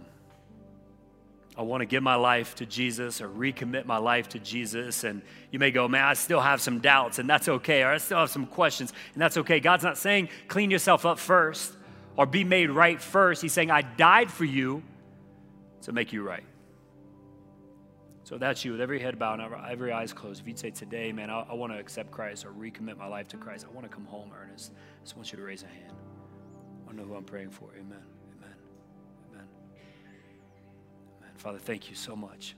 I 1.58 1.62
want 1.62 1.82
to 1.82 1.86
give 1.86 2.04
my 2.04 2.16
life 2.16 2.56
to 2.56 2.66
Jesus 2.66 3.22
or 3.22 3.30
recommit 3.30 3.86
my 3.86 3.98
life 3.98 4.28
to 4.30 4.40
Jesus. 4.40 5.04
And 5.04 5.22
you 5.52 5.60
may 5.60 5.72
go, 5.72 5.88
man, 5.88 6.04
I 6.04 6.14
still 6.14 6.42
have 6.42 6.62
some 6.62 6.80
doubts, 6.80 7.18
and 7.20 7.30
that's 7.30 7.48
okay. 7.48 7.84
Or 7.84 7.94
I 7.94 7.98
still 7.98 8.20
have 8.20 8.30
some 8.30 8.46
questions, 8.46 8.92
and 9.14 9.22
that's 9.22 9.38
okay. 9.38 9.60
God's 9.60 9.84
not 9.84 9.98
saying 9.98 10.30
clean 10.48 10.70
yourself 10.70 11.06
up 11.06 11.18
first 11.18 11.74
or 12.18 12.26
be 12.26 12.44
made 12.44 12.70
right 12.70 13.02
first. 13.02 13.42
He's 13.42 13.54
saying, 13.54 13.72
I 13.72 13.84
died 13.84 14.30
for 14.32 14.46
you 14.46 14.84
to 15.84 15.94
make 15.94 16.12
you 16.12 16.24
right. 16.24 16.44
So 18.24 18.40
that's 18.40 18.66
you, 18.66 18.72
with 18.72 18.82
every 18.82 19.00
head 19.00 19.20
bowed 19.20 19.40
and 19.40 19.54
every 19.70 19.92
eyes 19.92 20.12
closed. 20.12 20.42
If 20.42 20.48
you'd 20.48 20.58
say 20.58 20.72
today, 20.72 21.12
man, 21.12 21.30
I, 21.30 21.42
I 21.42 21.54
want 21.54 21.72
to 21.74 21.80
accept 21.80 22.10
Christ 22.10 22.44
or 22.44 22.50
recommit 22.50 22.98
my 22.98 23.06
life 23.06 23.28
to 23.30 23.38
Christ, 23.38 23.66
I 23.70 23.74
want 23.74 23.90
to 23.90 23.96
come 23.96 24.06
home, 24.06 24.32
Ernest. 24.36 24.72
I 24.74 25.04
just 25.04 25.16
want 25.16 25.32
you 25.32 25.38
to 25.38 25.44
raise 25.44 25.62
a 25.62 25.68
hand. 25.68 25.94
I 26.90 26.94
know 26.94 27.04
who 27.04 27.14
I'm 27.14 27.24
praying 27.24 27.52
for. 27.52 27.70
Amen. 27.80 28.15
Father, 31.46 31.60
thank 31.60 31.92
you 31.92 31.96
so 31.96 32.16
much 32.16 32.56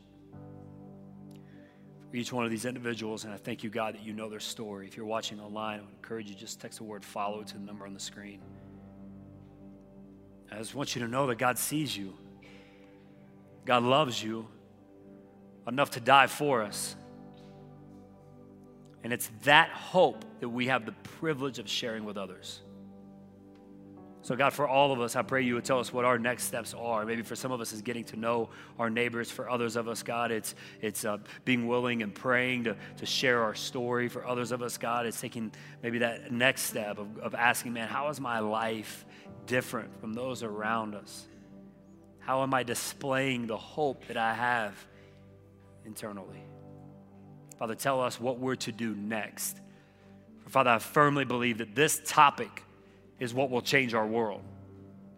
for 2.09 2.15
each 2.15 2.31
one 2.31 2.45
of 2.45 2.51
these 2.51 2.63
individuals. 2.63 3.25
And 3.25 3.33
I 3.33 3.35
thank 3.35 3.61
you, 3.61 3.69
God, 3.69 3.95
that 3.95 4.01
you 4.01 4.13
know 4.13 4.29
their 4.29 4.39
story. 4.39 4.87
If 4.87 4.95
you're 4.95 5.05
watching 5.05 5.41
online, 5.41 5.79
I 5.79 5.81
would 5.81 5.91
encourage 5.91 6.29
you 6.29 6.35
just 6.35 6.61
text 6.61 6.77
the 6.77 6.85
word 6.85 7.03
follow 7.03 7.43
to 7.43 7.53
the 7.53 7.59
number 7.59 7.85
on 7.85 7.93
the 7.93 7.99
screen. 7.99 8.39
I 10.49 10.59
just 10.59 10.73
want 10.73 10.95
you 10.95 11.01
to 11.01 11.09
know 11.09 11.27
that 11.27 11.37
God 11.37 11.57
sees 11.57 11.97
you, 11.97 12.13
God 13.65 13.83
loves 13.83 14.23
you 14.23 14.47
enough 15.67 15.91
to 15.91 15.99
die 15.99 16.27
for 16.27 16.63
us. 16.63 16.95
And 19.03 19.11
it's 19.11 19.29
that 19.43 19.67
hope 19.71 20.23
that 20.39 20.47
we 20.47 20.67
have 20.67 20.85
the 20.85 20.93
privilege 21.19 21.59
of 21.59 21.67
sharing 21.67 22.05
with 22.05 22.15
others. 22.15 22.61
So, 24.27 24.35
God, 24.35 24.51
for 24.51 24.67
all 24.67 24.91
of 24.91 24.99
us, 24.99 25.15
I 25.15 25.21
pray 25.21 25.43
you 25.43 25.53
would 25.53 25.63
tell 25.63 25.79
us 25.79 25.93
what 25.93 26.03
our 26.03 26.19
next 26.19 26.43
steps 26.43 26.73
are. 26.73 27.05
Maybe 27.05 27.21
for 27.21 27.33
some 27.33 27.53
of 27.53 27.61
us, 27.61 27.71
is 27.71 27.81
getting 27.81 28.03
to 28.03 28.17
know 28.17 28.49
our 28.77 28.89
neighbors. 28.89 29.31
For 29.31 29.49
others 29.49 29.77
of 29.77 29.87
us, 29.87 30.03
God, 30.03 30.31
it's, 30.31 30.53
it's 30.81 31.05
uh, 31.05 31.19
being 31.45 31.65
willing 31.65 32.03
and 32.03 32.13
praying 32.13 32.65
to, 32.65 32.75
to 32.97 33.05
share 33.05 33.41
our 33.41 33.55
story. 33.55 34.09
For 34.09 34.27
others 34.27 34.51
of 34.51 34.61
us, 34.61 34.77
God, 34.77 35.05
it's 35.05 35.21
taking 35.21 35.53
maybe 35.81 35.99
that 35.99 36.29
next 36.29 36.63
step 36.63 36.97
of, 36.97 37.17
of 37.19 37.35
asking, 37.35 37.71
man, 37.71 37.87
how 37.87 38.09
is 38.09 38.19
my 38.19 38.39
life 38.39 39.05
different 39.45 39.97
from 40.01 40.13
those 40.13 40.43
around 40.43 40.93
us? 40.93 41.25
How 42.19 42.43
am 42.43 42.53
I 42.53 42.63
displaying 42.63 43.47
the 43.47 43.55
hope 43.55 44.07
that 44.07 44.17
I 44.17 44.33
have 44.33 44.75
internally? 45.85 46.43
Father, 47.57 47.75
tell 47.75 48.01
us 48.01 48.19
what 48.19 48.39
we're 48.39 48.55
to 48.55 48.73
do 48.73 48.93
next. 48.93 49.61
Father, 50.49 50.71
I 50.71 50.79
firmly 50.79 51.23
believe 51.23 51.59
that 51.59 51.75
this 51.75 52.01
topic 52.05 52.65
is 53.19 53.33
what 53.33 53.49
will 53.49 53.61
change 53.61 53.93
our 53.93 54.05
world. 54.05 54.41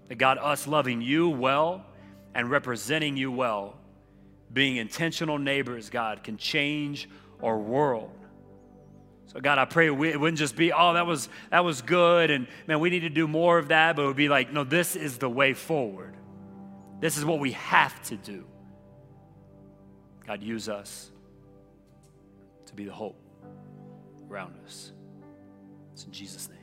That 0.07 0.15
God, 0.15 0.37
us 0.37 0.67
loving 0.67 1.01
you 1.01 1.29
well 1.29 1.85
and 2.33 2.49
representing 2.49 3.17
you 3.17 3.31
well, 3.31 3.77
being 4.51 4.77
intentional 4.77 5.37
neighbors, 5.37 5.89
God, 5.89 6.23
can 6.23 6.37
change 6.37 7.09
our 7.41 7.57
world. 7.57 8.11
So 9.27 9.39
God, 9.39 9.59
I 9.59 9.65
pray 9.65 9.87
it 9.87 9.91
wouldn't 9.91 10.39
just 10.39 10.55
be, 10.55 10.73
oh, 10.73 10.93
that 10.93 11.05
was 11.05 11.29
that 11.51 11.63
was 11.63 11.83
good, 11.83 12.31
and 12.31 12.47
man, 12.65 12.79
we 12.79 12.89
need 12.89 13.01
to 13.01 13.09
do 13.09 13.27
more 13.27 13.59
of 13.59 13.67
that, 13.67 13.95
but 13.95 14.01
it 14.01 14.07
would 14.07 14.15
be 14.15 14.27
like, 14.27 14.51
no, 14.51 14.63
this 14.63 14.95
is 14.95 15.19
the 15.19 15.29
way 15.29 15.53
forward. 15.53 16.15
This 16.99 17.15
is 17.15 17.23
what 17.23 17.39
we 17.39 17.51
have 17.51 18.01
to 18.05 18.15
do. 18.15 18.45
God, 20.25 20.41
use 20.41 20.67
us 20.67 21.11
to 22.65 22.75
be 22.75 22.85
the 22.85 22.93
hope 22.93 23.21
around 24.29 24.55
us. 24.65 24.93
It's 25.93 26.05
in 26.05 26.11
Jesus' 26.11 26.49
name. 26.49 26.58